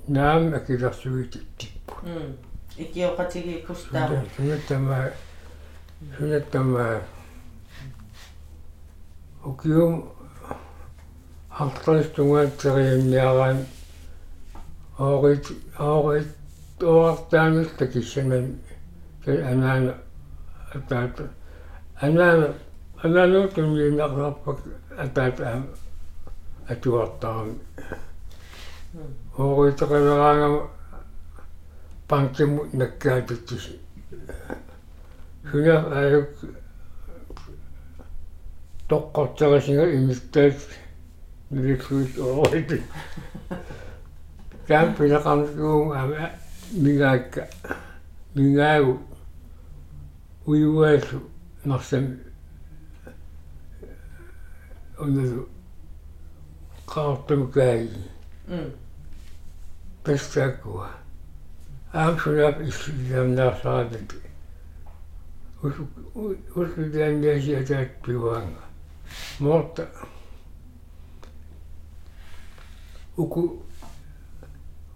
[0.08, 2.34] наам акилерсуити типпу mm
[2.78, 5.02] ikioqatigi kustaama
[11.58, 13.66] сунаттама сунаттама укиум арталстунгаатсерианниараан
[14.98, 15.48] оорит
[15.78, 16.28] оорит
[16.82, 18.60] оортаанис такиссанан
[19.24, 19.96] тэй анаана
[20.74, 21.22] атаат
[22.02, 22.54] анаана
[23.04, 24.60] анаана туннииннарларпак
[24.98, 25.64] атаат аа
[26.68, 27.60] атуартарами
[29.38, 30.70] ооритеқалераангама
[32.08, 33.70] панкиму наккаатутсис
[35.52, 36.30] Syna аюк
[38.90, 40.58] тоққортарисинга имиттаат
[41.56, 42.70] ниликсуис оорит.
[44.68, 46.32] Кам пилақарнуун ама
[46.72, 47.48] мигаакка
[48.36, 49.00] мигаагу
[50.46, 51.20] уюаасу
[51.64, 52.06] нарсам
[54.98, 55.48] оннасу
[56.88, 58.02] qaartumkaagi
[58.48, 58.72] mm
[60.06, 60.90] пестакуа
[61.94, 64.10] аамсунап иллиамнаарсаратат
[65.64, 65.88] усу
[66.56, 68.64] усулианниаси атаатпиваанга
[69.40, 69.88] моорта
[73.18, 73.64] уку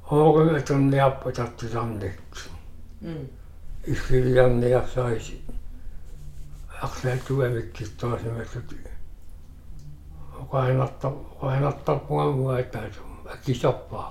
[0.09, 2.49] оорга атерниарпа тартусарнакт
[3.01, 3.27] mm
[3.85, 5.41] иллиарниарсааси
[6.81, 8.77] арлаатуамиккиттарасимассути
[10.41, 13.01] оқаанартар оқаанартарпугамуа таату
[13.33, 14.09] акисарпаа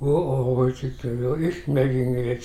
[0.00, 2.44] уу оорутиккуу исмагингилат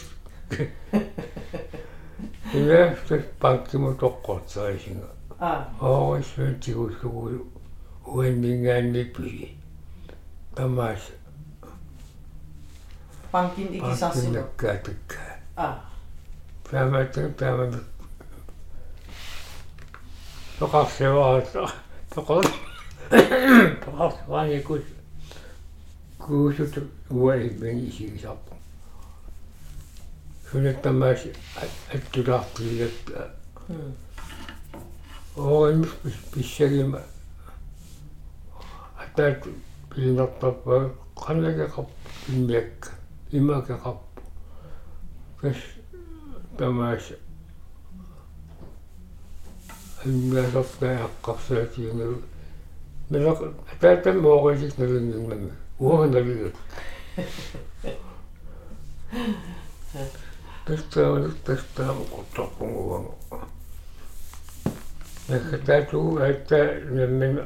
[2.53, 7.45] Илэхтэс панкиму тоққортсаисинга ah оорисsuun тигуллугулу
[8.05, 9.56] уаннингаанниппи
[10.57, 11.03] тамаас
[13.31, 15.19] pankin ikisarsilu панкиннаккаатакка
[15.65, 15.75] ah
[16.69, 17.73] таамаатан таамат
[20.59, 21.63] тоқарсевааса
[22.15, 22.45] тоқор
[23.85, 24.85] тоқарсвааникус
[26.23, 26.73] куусут
[27.09, 28.53] уай бенисигисарпу
[30.49, 31.21] сунаттамаас
[31.93, 33.31] аттулаартилакка
[33.69, 33.93] mm
[35.37, 35.89] ооримс
[36.33, 37.01] писсагима
[38.97, 39.43] атаат
[39.97, 41.89] пилинертарпаа канагеқарп
[42.29, 42.91] иммиакка
[43.31, 44.21] имакеқарпу
[45.41, 45.57] кас
[46.57, 47.13] тамаас
[50.05, 52.21] иммиасортааққарсаатингу
[53.09, 53.39] мелақ
[53.73, 56.55] атаатам моорисик налингиммами уорналигут
[60.67, 63.15] тестаа тестаа коттарпугуангу
[65.29, 66.55] Nakatatuu että
[66.89, 67.41] nämmin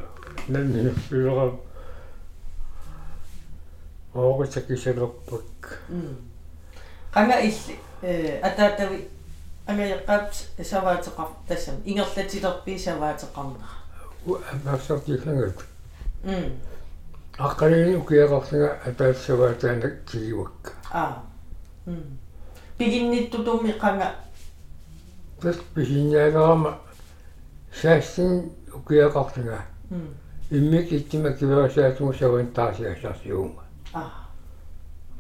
[0.48, 1.71] nämmin pylora
[4.16, 5.70] Oogussakin se loppukka.
[5.90, 6.16] mm
[7.14, 7.80] qanga illi
[8.44, 9.08] ataatavi
[9.68, 10.34] angayaqaat
[10.64, 13.70] savaatеқар тассам ингерлатилерпи саваатеқарнера
[14.28, 15.66] Апарсартилангат.
[16.24, 16.52] mm
[17.38, 20.72] Аққалини укиақарсага атаассаваатаанак кигивакка.
[20.94, 21.14] ah
[21.88, 22.18] mm
[22.78, 24.16] пигинниттутумми qanga
[25.42, 26.80] Тас писинниалерама
[27.82, 30.08] саассин укиақарсага mm
[30.52, 32.48] иммик иттима киверасаатугу саван
[33.92, 33.94] таасиассарсиунга.
[33.94, 34.12] ah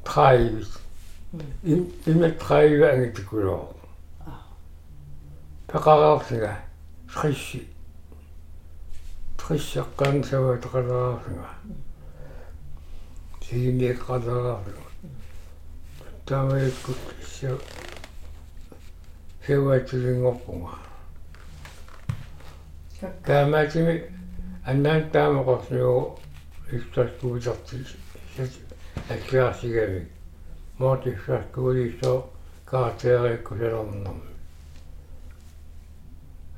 [0.03, 0.77] Траивис.
[1.63, 3.73] им имэ траива ангитикулоо.
[4.25, 4.41] ah
[5.67, 6.57] пеқараарсига
[7.13, 7.67] трисси
[9.37, 11.47] триссаққаан саваатеқалаарсига
[13.41, 14.83] сигимиэққалаарсига
[16.25, 17.57] таамаиккут исса
[19.45, 20.75] саваатилингорпунга
[23.25, 24.03] таамаатими
[24.65, 26.19] аннаан таамақорсиугу
[26.71, 27.95] истаскуутартис
[29.09, 30.07] аккиарсигами
[30.77, 32.29] моотиссаскуулиссоо
[32.65, 34.21] каатериккусалернэрми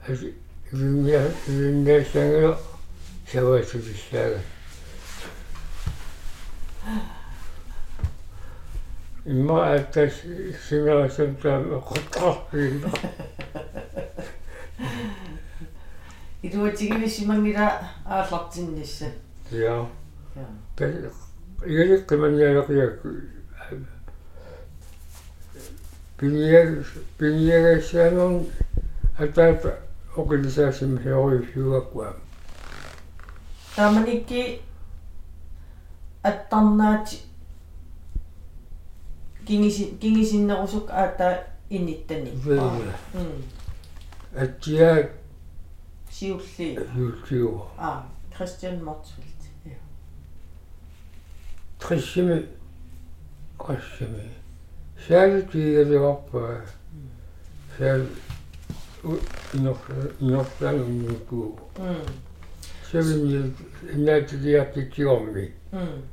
[0.08, 0.34] аси
[0.72, 2.60] винья виньясангила
[3.32, 4.40] саваатилиссаага
[9.26, 10.14] имма аттас
[10.70, 12.92] симерасан таама qottарпиина
[16.42, 19.06] идуатигивисимангила ааллартиннисса
[21.66, 23.10] я я Пэ игалиққиманиалеқиакку
[26.18, 26.84] пинья
[27.18, 28.46] пиньягассаанерн
[29.18, 29.80] атаата
[30.16, 32.16] оқилисаасим хеориуфиуаккуа
[33.76, 34.62] тааманикки
[36.22, 37.18] аттарнаати
[39.46, 42.32] кингиси кингисиннерусук аата инниттани.
[42.32, 42.94] Вэйгэ.
[43.14, 43.44] м.
[44.36, 45.10] Атиа
[46.12, 46.80] сиулли.
[46.96, 48.06] Юутиуа а
[48.36, 49.33] кристиан мортсвилд
[51.84, 52.48] я триссими
[53.58, 54.30] qassimi
[55.08, 56.62] saalitигалиорпаа
[57.78, 58.02] саал
[59.54, 59.78] инор
[60.20, 61.96] инорсаанунникуу м
[62.92, 63.54] савини
[63.94, 66.04] иннаатилиартитсиорми м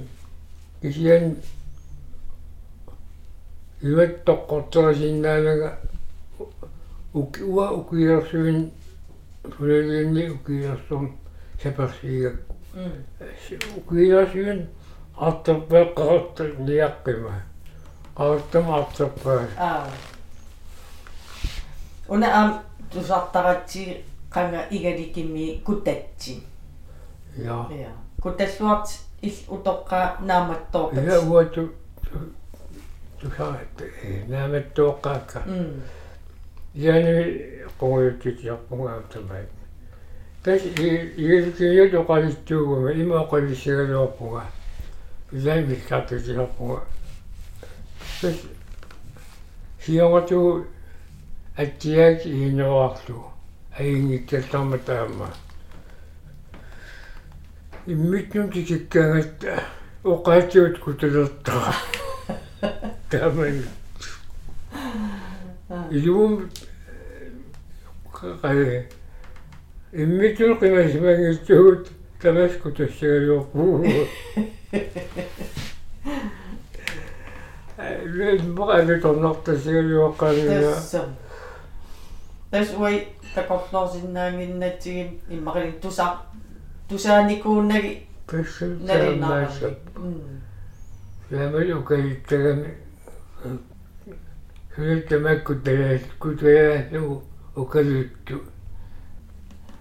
[0.83, 1.37] кисиан
[3.83, 5.79] иваттоққортерисиннаанага
[7.15, 8.73] uk uwa ukiarsuin
[9.57, 11.13] fulelini ukiarsum
[11.63, 12.93] saparsiga mm
[13.79, 14.61] ukiarsuin
[15.27, 17.35] артэрпеэккарта ниаққима
[18.17, 19.91] qaartama артэрпаа аа
[22.09, 22.51] уна ам
[22.93, 23.83] тусартаратси
[24.35, 26.35] qanga igalикими кутатси
[27.37, 27.93] ja я
[28.23, 28.89] куталлуарт
[29.23, 31.63] ил утоққа нааматтоорпат ja uatu
[33.21, 33.83] tusaat
[34.29, 35.83] naamattuoqqaakka м
[36.75, 37.15] yani
[37.79, 39.45] qunguyuttitiarpungaattamai
[40.49, 44.45] tas iilkiyo toqalittuuguma imaoqalissigaluarpunga
[45.37, 46.79] ilai missartutiarpunga
[48.21, 48.39] tas
[49.87, 50.39] hiongatu
[51.65, 53.19] атиак иинеруарлу
[53.79, 55.29] аингиккалларма таама
[57.87, 59.45] иммитнун тикиккаагат
[60.15, 61.75] оқаатиут куталертара
[63.11, 63.59] тааман
[65.91, 66.49] илуум
[69.93, 71.89] қай иммитнун қимасимангитсуут
[72.21, 73.85] тамаску тассагалуарпуу
[77.79, 81.17] э морале торнартассагалуаққаанина тассам
[82.51, 86.19] тас уай такорлоорсиннаангиннатсигим иммақали туса
[86.89, 90.39] тусааникууннаги пэссэл налинаарамми таамаасап м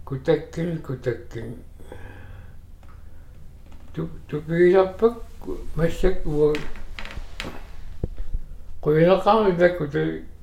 [0.06, 1.66] kutakkin kutakkin
[3.94, 5.18] tu tupiisarpak
[5.76, 6.54] massak uwa
[8.82, 10.00] qoilaqaami kuta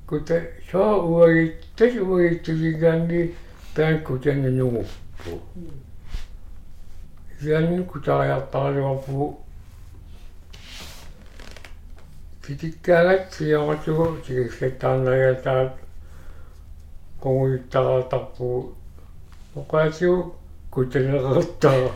[0.07, 0.33] kuta
[0.71, 3.35] soo uwagittas uwagittusigaanni
[3.75, 5.41] paankutannunuguppu
[7.43, 7.83] Sianni
[12.47, 15.73] kutariartariorpu kitikkaagat sioratugu sigissattaarnagataat
[17.21, 18.75] qunguittaratarpu
[19.55, 20.35] oqaasigu
[20.71, 21.91] kutaleqertara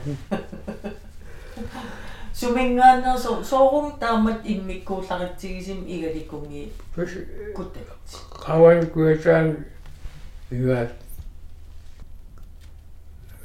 [2.34, 7.12] сумингаанерсо соорум таамат иммиккуулларитсигисим игаликунги пас
[7.56, 9.48] кутатси qawan kuataan
[10.52, 10.92] ivat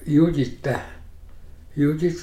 [0.06, 0.80] юдитта
[1.76, 2.18] юдит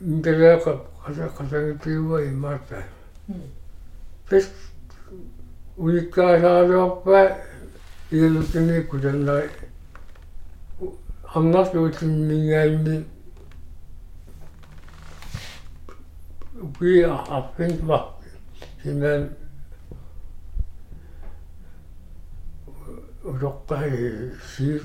[0.00, 0.72] мдэлэqa
[1.04, 2.84] qasa qasangitiuwa immaata
[3.28, 3.40] м
[4.28, 4.46] пес
[5.76, 7.36] униккаасаалуарпа
[8.10, 9.50] игалутини кутаннери
[11.34, 13.04] амнарлуутиннингаални
[16.62, 17.02] уки
[17.36, 17.98] аффин ма
[18.82, 19.30] синан
[23.24, 24.82] утоққай сир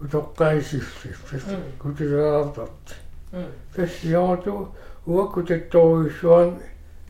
[0.00, 1.44] утоққай сиссис
[1.78, 4.74] кутилаартарт м тассиарату
[5.06, 6.58] уаккутатторуйссуан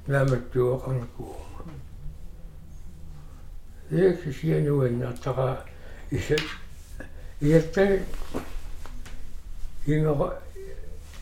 [0.07, 1.37] нааматтуоқарникуу
[3.91, 5.65] Еки сиануаннаартара
[6.11, 6.37] иса
[7.41, 8.01] иятта
[9.87, 10.41] имера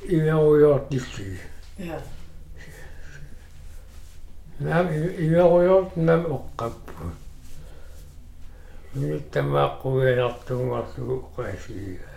[0.02, 1.40] имеруйортисси
[1.78, 2.00] я
[4.60, 7.10] нам имеруйорт нам оққаппу
[8.94, 12.13] ниттамааққуянартунгарлугу қасига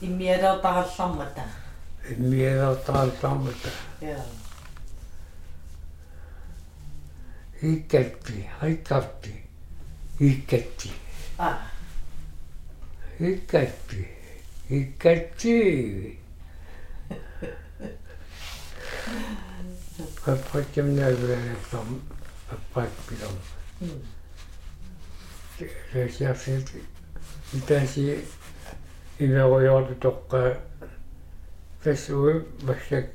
[0.00, 1.44] иммиалертараллармата
[2.10, 3.70] иммиалертааллармата
[4.02, 4.24] я
[7.62, 9.42] иккатти хайккарти
[10.20, 10.92] иккатти
[11.38, 11.58] а
[13.20, 14.08] иккатти
[14.70, 16.18] иккатти
[20.26, 22.02] аппатимнаавэрнэсам
[22.50, 23.36] аппатпилам
[23.80, 24.02] м
[25.94, 26.70] ресиарсит
[27.54, 28.24] итаси
[29.21, 30.57] инеруйорту тоққа
[31.83, 33.05] тассуи массак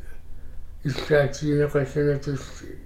[0.85, 2.79] иллаатиинеқассанатусси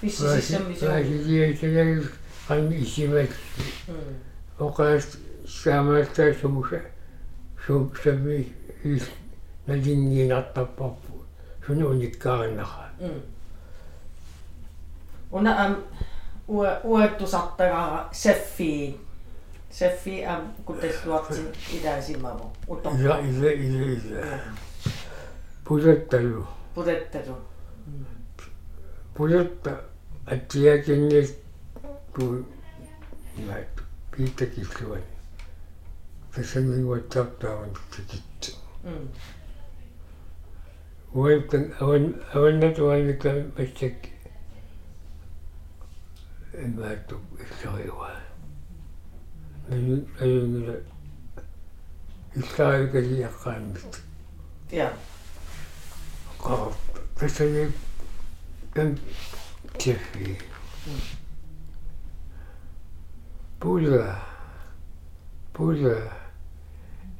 [0.00, 2.08] фиссисаммисуу Раасилиасагаги
[2.48, 3.30] қан исимат
[3.88, 4.16] м
[4.58, 6.80] оқаас саамаастаа сумуса
[7.66, 8.52] сум сами
[8.84, 9.25] ис налингиинартарпарпу
[9.66, 11.24] linjinartarparpu
[11.66, 13.06] sun unikkaarinaqa mm.
[13.06, 13.20] ähm,
[15.30, 15.76] una am
[16.84, 19.06] uettusattagaara seffiin seffi.
[19.70, 24.56] Seffi ähm, am kutelluartin idäsimavu utto ja ile ile ile mm.
[25.64, 27.36] putettalu putettalu
[27.86, 28.06] mm.
[29.14, 29.70] putetta
[30.26, 31.36] attiakinni
[32.14, 32.46] tu
[33.46, 33.82] näit
[34.16, 35.16] piittäkisluani
[36.42, 39.08] se minua taptaa on tikittu mm.
[41.14, 44.08] Uaitan avan avannat uanika massak
[46.64, 48.10] имаатту иллариуа
[49.68, 50.76] нани аюнгила
[52.36, 53.92] иллаарикалиаққааммит
[54.72, 54.88] ja
[56.44, 56.68] qaa
[57.18, 57.64] tasani
[58.74, 58.98] kan
[59.78, 60.36] tifi
[63.60, 64.04] pula
[65.54, 65.96] pula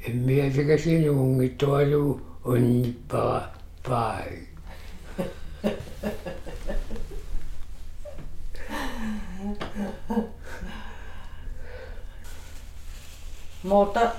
[0.09, 2.03] иммиасакасинунгитtualu
[2.45, 3.55] унниппара
[3.89, 4.47] паи
[13.62, 14.12] Mutta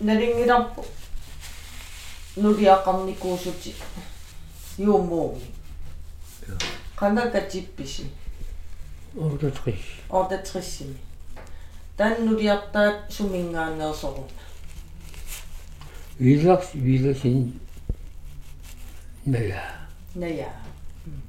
[0.00, 0.86] neringirappu
[2.36, 3.74] nuliaqarnikuusuti
[4.78, 5.46] juumuumi.
[6.96, 8.12] Qanaka tippisi
[9.16, 10.98] ордатris ortatrissimi.
[11.96, 14.28] Tan nuliartaat sumingaanneersoru.
[16.18, 17.63] виларс виласин ная
[19.24, 19.88] Naja.
[20.12, 20.52] Naja.
[21.08, 21.24] Hmm.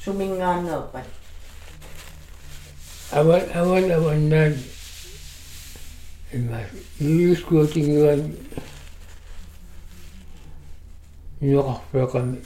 [0.00, 1.04] Sumingan apa?
[3.12, 4.52] Awan, awan, awan nan.
[6.32, 6.64] Emas,
[6.96, 8.24] yus ko tinggal.
[11.44, 12.40] Nyokah pekan.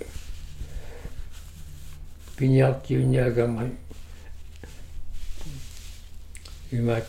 [2.35, 3.71] Pinyak ciumnya gaman.
[6.75, 7.07] Emas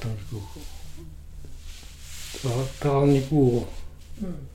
[3.09, 3.65] ni Tunggu.
[4.21, 4.54] Hmm.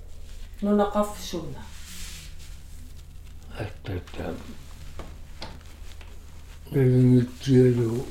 [0.63, 1.63] No naqaf xumna.
[3.61, 4.35] Aspetta.
[6.73, 8.07] Ringrazialo.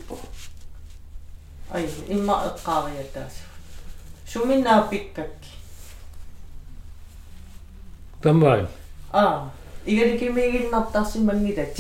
[1.76, 3.48] أيوة إما القاضية تاسف
[4.28, 5.38] شو منها بكك
[8.22, 8.68] تمام
[9.14, 9.48] آه
[9.88, 11.74] إذا كم يجي نبتصي من نيتك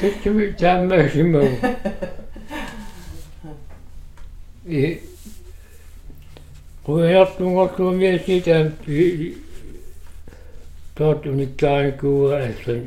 [0.00, 1.20] تكمل تعمل شو
[4.66, 5.00] إيه
[6.90, 6.98] Aa, игаликимигиннартарсимангилати.
[6.98, 8.68] тэкчми таамаасимагу и куяартунгортуумиаси таам
[10.94, 12.86] тоот униккааникууа аллан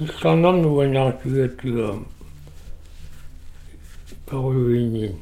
[0.00, 2.06] илларнарнуанаартугаттугаам
[4.26, 5.14] паруинин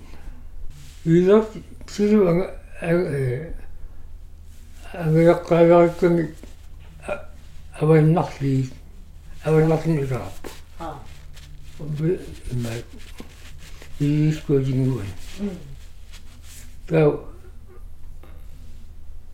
[1.05, 1.47] илос
[1.89, 2.47] силу ага
[4.93, 6.35] агаяққаагарикками
[7.81, 8.71] аваннарли
[9.45, 10.33] аваннарлинусаап
[10.79, 10.95] Аа.
[12.53, 12.71] има
[14.01, 15.07] иискуатингуан
[15.41, 15.49] Mm.
[16.89, 17.09] Таа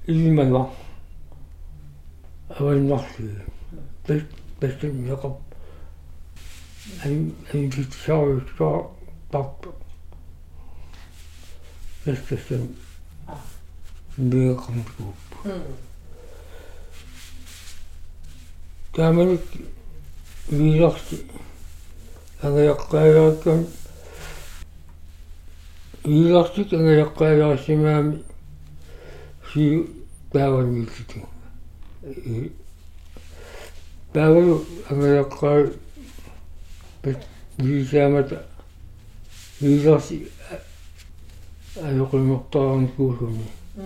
[0.07, 0.71] илманва
[2.59, 3.31] аваннарли
[4.07, 4.23] тэс
[4.61, 5.37] тэстэн яқап
[7.05, 7.15] ан
[7.53, 8.79] ан тисаа саа
[9.33, 9.67] тап
[12.05, 12.65] тэстэн
[13.29, 13.37] Аа.
[14.17, 15.13] меқамтуу
[15.45, 15.75] Mm.
[18.95, 19.45] тааманик
[20.51, 21.17] виларти
[26.09, 28.25] агаяққаагааккан вилартик агаяққаагаасимаами
[29.53, 29.87] си
[30.33, 31.25] таавангилтити
[32.05, 32.53] и
[34.13, 35.73] таавалу агаяққаа
[37.03, 37.19] пет
[37.59, 38.47] висаамата
[39.61, 40.29] виларси
[41.77, 43.47] аёқимортаарникуулуни
[43.79, 43.85] Mm.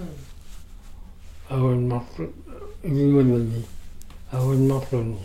[1.52, 2.32] аваннарлу
[2.82, 3.64] имиманни
[4.30, 5.18] аваннарлуни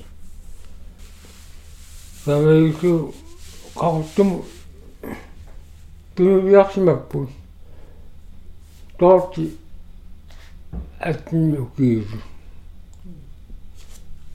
[2.26, 3.14] самаису
[3.74, 4.44] qaquttum
[6.18, 7.30] tunuviarsimapпут
[8.98, 9.56] тоорти
[11.00, 12.20] атнукиилу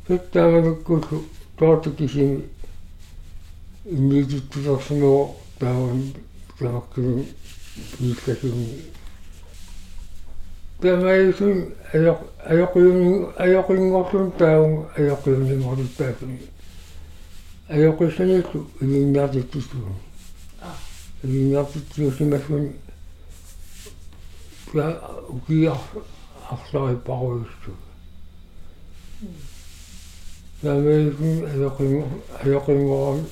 [0.07, 1.25] фэттаамалуккуллу
[1.59, 2.45] тоорти кисими
[3.85, 6.15] иннититтусарсимоо тааван
[6.59, 7.27] тамаккилин
[7.99, 8.69] пиилласуни
[10.81, 12.19] тамаисун аёқ
[12.53, 16.39] аёқиуни аёқингорлун таавун аёқиунингорлуттаасуни
[17.69, 20.12] аёқиссаниллу илинниартиттисуни Аа.
[21.23, 22.73] Илинниартитсиусимассуни
[24.75, 25.79] я укиар
[26.51, 27.73] арлари паруиссу
[30.61, 32.09] тамаисун аёқинго
[32.43, 33.27] аёқингорам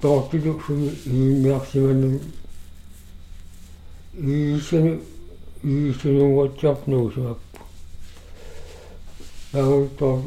[0.00, 2.20] тоортилу суми илинниарсиманну
[4.14, 5.00] иисану
[5.62, 7.60] иисанунгуатсарнуусуаппу
[9.52, 10.22] таа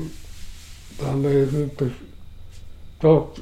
[0.99, 1.91] тамаисун тас
[2.99, 3.39] тоорт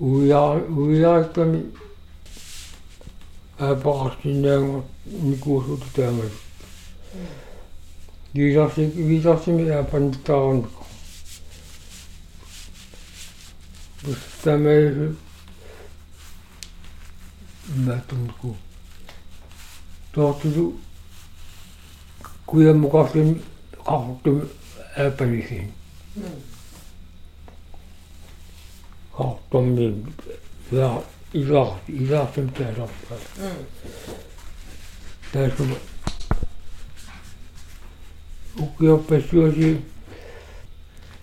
[0.00, 1.72] уяа уяакками
[3.58, 6.32] аапақарсинаангу никуусут таамат
[8.34, 10.66] гиисарси гиисарсими аапаннтаарник
[14.02, 15.14] бустамаи
[17.86, 18.56] матунку
[20.12, 20.74] тоортулу
[22.46, 23.40] куяммукарлими
[23.86, 24.48] qaqortum
[29.18, 29.86] aapanisin qaqortummi
[30.72, 31.02] ila
[31.34, 33.14] ila ilaartum taasarpa
[35.32, 35.76] taasuma
[38.62, 39.70] ukiorpassuasi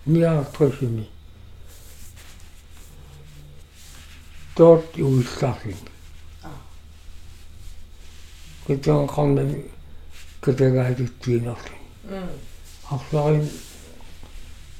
[0.06, 1.04] niaartrissimi
[4.56, 5.80] toort uissarlin
[8.66, 9.58] kitangqarnami
[10.44, 11.82] katagaatittiinerlin
[12.94, 13.48] арларин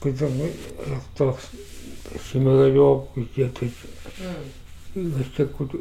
[0.03, 0.49] китэрми
[0.95, 1.37] ертор
[2.31, 3.73] симагалуор китиатат
[4.95, 5.73] ингастаккут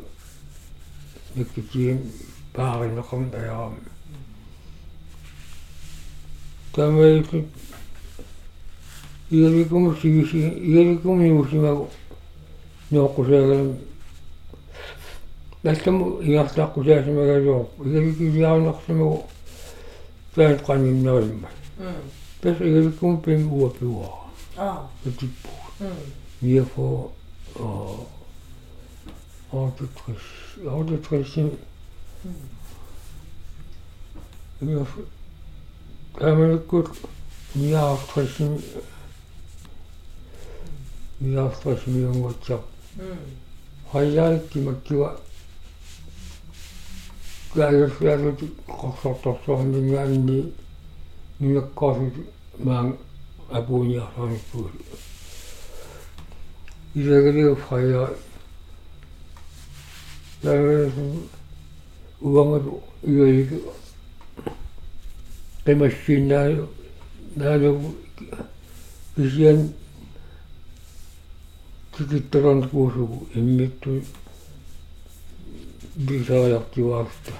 [1.36, 2.12] никкитиим
[2.54, 3.76] пааринеқарм аярам
[6.74, 7.46] тамаикут
[9.30, 11.90] иерикум сигиси иерикум юусимагу
[12.92, 13.78] ноққусаагалам
[15.64, 19.26] наттаму ингартааққусаасимагалуор иерикилиарнерсимагу
[20.36, 21.50] таан қаниннеримма
[22.42, 24.10] Pes ik kom pim uwa piwa.
[24.58, 24.78] Ah.
[26.42, 26.66] Petit pou.
[26.66, 27.12] Mir for
[27.56, 28.08] og
[29.52, 30.22] og det tres.
[30.66, 31.36] Og det tres.
[34.60, 34.86] Mir
[36.18, 36.90] kan man godt
[37.56, 38.40] mir tres.
[41.20, 42.64] Mir tres mir ngot job.
[43.92, 45.16] Hayal ki makiwa.
[56.96, 58.82] Gaya fiadu kosotosohon ni nuakkaasut maang apuuniarsaanippuut
[60.36, 61.06] ilagaliu faya lagasu
[62.22, 62.74] uangatu
[63.08, 63.58] ialiku
[65.66, 66.66] qimassiinnaalu
[67.38, 67.90] naalugu
[69.16, 69.60] kisian
[71.94, 73.92] tikittorankuusugu immittu
[76.06, 77.32] bisaajartivaasta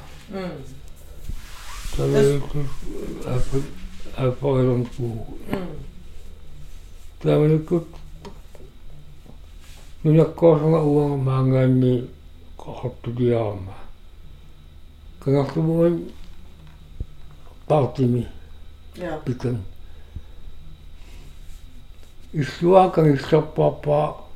[10.04, 10.22] Tämä erfarenhet på.
[10.24, 12.10] Tämmöinen minä koskaan uang mangan ni
[12.58, 13.74] kohottu diama.
[15.26, 16.14] Kenapa voin
[17.68, 18.28] partimi
[19.26, 19.60] pikan.
[22.34, 24.30] Isuakan isopapa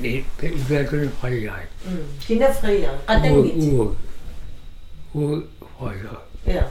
[0.00, 1.68] Nee, Kinderfreiheit.
[2.26, 3.08] Kinderfreiheit.
[3.08, 3.72] Radengit.
[3.72, 3.96] Ur,
[5.14, 6.18] Ur, Urfreiheit.
[6.46, 6.70] Ja.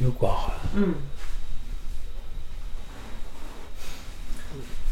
[0.00, 0.54] Jukwara.
[0.74, 0.94] Mm.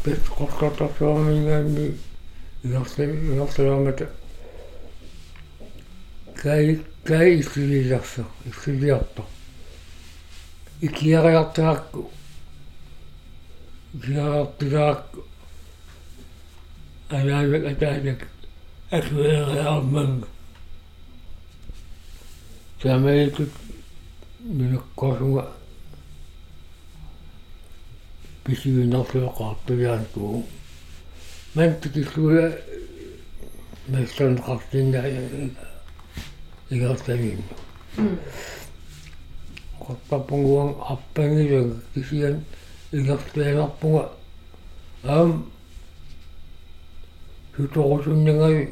[0.03, 1.99] Bis Krokototomin,
[2.63, 4.07] Nostromet.
[7.03, 9.25] Kai studiato, studiato.
[10.79, 12.09] Ikiara attacco.
[13.93, 15.30] Ikiara attacco.
[17.11, 18.27] ajajak
[18.93, 20.23] äkveerjaammang.
[22.83, 23.51] Sämeityt
[24.39, 25.53] minä korua
[28.43, 30.43] pysyy nopeakaappujaan tuo.
[31.55, 32.63] Mänttikin sulle
[33.87, 35.01] mestän kaksin ja
[36.71, 37.43] ilottavin.
[39.79, 42.45] Kottapunguan appengilen kysyän
[42.93, 44.11] ilottajien appunga.
[45.09, 45.31] Ähm,
[47.61, 48.69] илэртуалерпуга аам туторусуннагай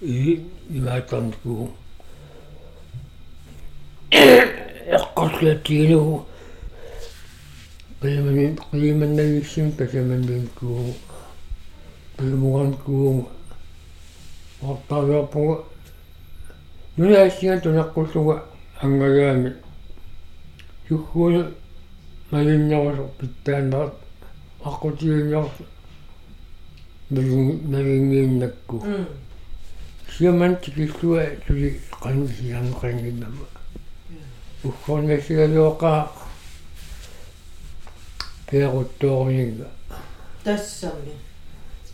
[0.00, 1.70] и имаатарникуу
[4.10, 6.26] эққарлаатигинугу
[8.00, 10.94] qimani qimannagissim pasamanniinkuu
[12.18, 13.28] qimуганкуу
[14.62, 15.64] ортаавиарпуга
[16.96, 18.44] нунаассига тунаққуллуга
[18.82, 19.54] ангагаами
[20.88, 21.50] суккууна
[22.30, 23.94] малиннерусо питтааннерат
[24.64, 25.54] аққутииннерс
[27.10, 28.82] малин малингииннакку
[30.16, 33.46] сиаман тикиллуа тули қанисианеқангиннама
[34.64, 36.08] уккорнасигалуоқаа
[38.48, 39.68] перуттоорнинга
[40.44, 41.14] тассами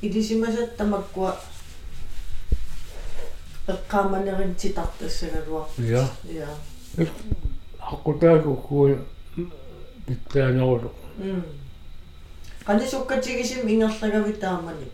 [0.02, 1.36] илисимасат тамаккуа
[3.66, 6.48] эққааманерин титартассагалуар я я
[7.80, 8.98] аққутаакуккуун
[10.06, 10.90] питтаанерусо
[12.65, 14.93] канисуккатигисим ингерлагави тааманик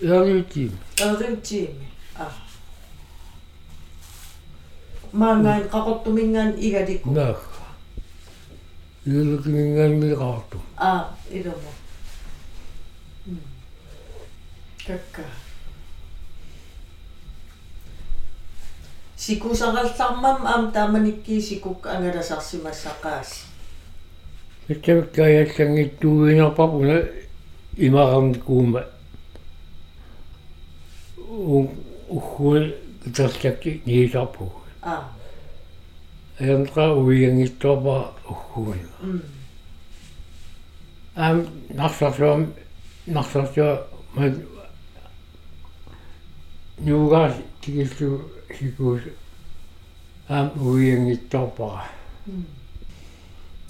[0.00, 2.26] яриутим таринтиими а
[5.12, 7.62] маангаан qaqortumingaan igaliku наакка
[9.06, 11.00] иулукинггааммиқарту аа
[11.30, 11.72] илумо
[14.86, 15.24] какка
[19.16, 23.30] сикусараллармам аам тааманикки сикук ангаласарсимассақаас
[24.75, 27.03] китсавиккаяаллангиттууинерпапуна
[27.77, 28.85] имаарникуума
[31.29, 31.67] у
[32.09, 34.51] ухуи китерлакки ниисарпу
[34.81, 35.03] аа
[36.39, 39.21] аянтра уиангиттуапа ухгуина м
[41.15, 42.53] аам нарсарсуам
[43.05, 44.41] нарсарсуа ман
[46.79, 48.21] нугаас тигиллу
[48.57, 49.01] сикуус
[50.29, 51.85] аам уиангиттуапара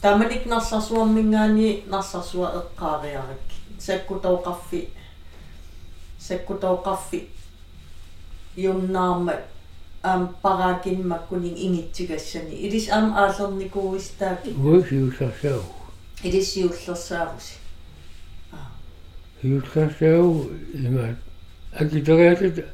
[0.01, 3.43] тааманик нарсарсуармингаани нарсарсуа эққаариарак
[3.79, 4.89] саккутоқарфи
[6.19, 7.27] саккутоқарфи
[8.55, 9.33] юннаарма
[10.03, 15.61] ам параакинмаккунин ингитсигассани илис ам аалерникууистааки уисиусарсау
[16.23, 17.55] илиссиуллерсааруси
[19.43, 21.15] юусарсау има
[21.73, 22.65] акитериасит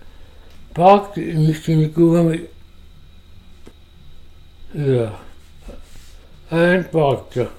[0.74, 2.50] парк нистиникуугами
[4.74, 5.27] я
[6.50, 7.50] айн паркта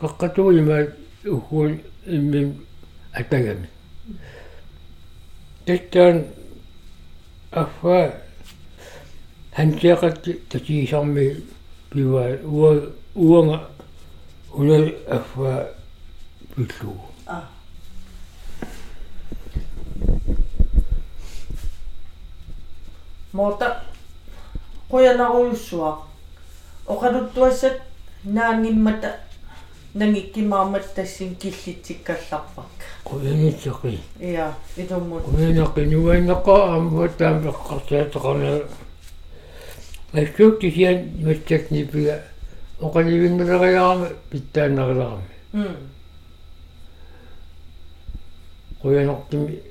[0.00, 0.88] каккатуима
[1.24, 2.66] ухуун иммим
[3.12, 3.68] атагами
[5.64, 6.26] тэттан
[7.52, 8.20] аффа
[9.56, 11.42] хантиақатти татиисарми
[11.90, 13.70] пива уа уанга
[14.52, 15.72] уна аффа
[16.54, 17.48] пиллуу а
[23.32, 23.82] мота
[24.90, 26.15] қуянаруйуссуа
[26.86, 27.80] оқалуттуассат
[28.24, 29.16] наангиммата
[29.94, 32.66] нангиккимаамат тассин киллитсиккалларпак
[33.04, 38.62] қуянитсеқи иа итуммут қуянаққи нуаиннаққа аамуаттаам пеққартаатеқарна
[40.12, 42.22] ассуукти сиан маттакнипига
[42.80, 45.22] оқаливиннериаарами питтааннериларами
[45.52, 45.76] м
[48.82, 49.62] қуянартими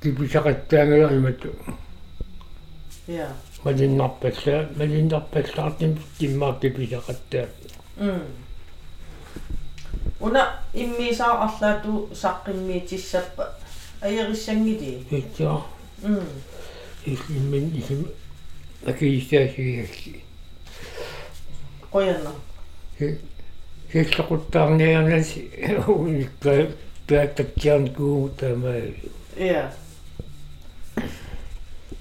[0.00, 1.48] киписақаттаангала иматту
[3.08, 3.28] иа
[3.64, 7.46] малиннарпаллаа малиннарпаллаартим киммаа киписақаттаа
[7.98, 8.22] м
[10.20, 10.42] уна
[10.74, 13.44] иммисаа арлаату саққиммиитиссаппа
[14.00, 15.62] аериссангили итсаа
[16.02, 16.20] м
[17.06, 18.06] исиммин исим
[18.86, 20.22] акиистаасигалли
[21.92, 22.32] қуяна
[23.92, 25.28] силлақуттаарнианас
[25.86, 26.68] уникка
[27.06, 28.80] пааттаккиарн куу тамаа
[29.36, 29.72] иа.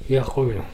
[0.10, 0.66] Яхуя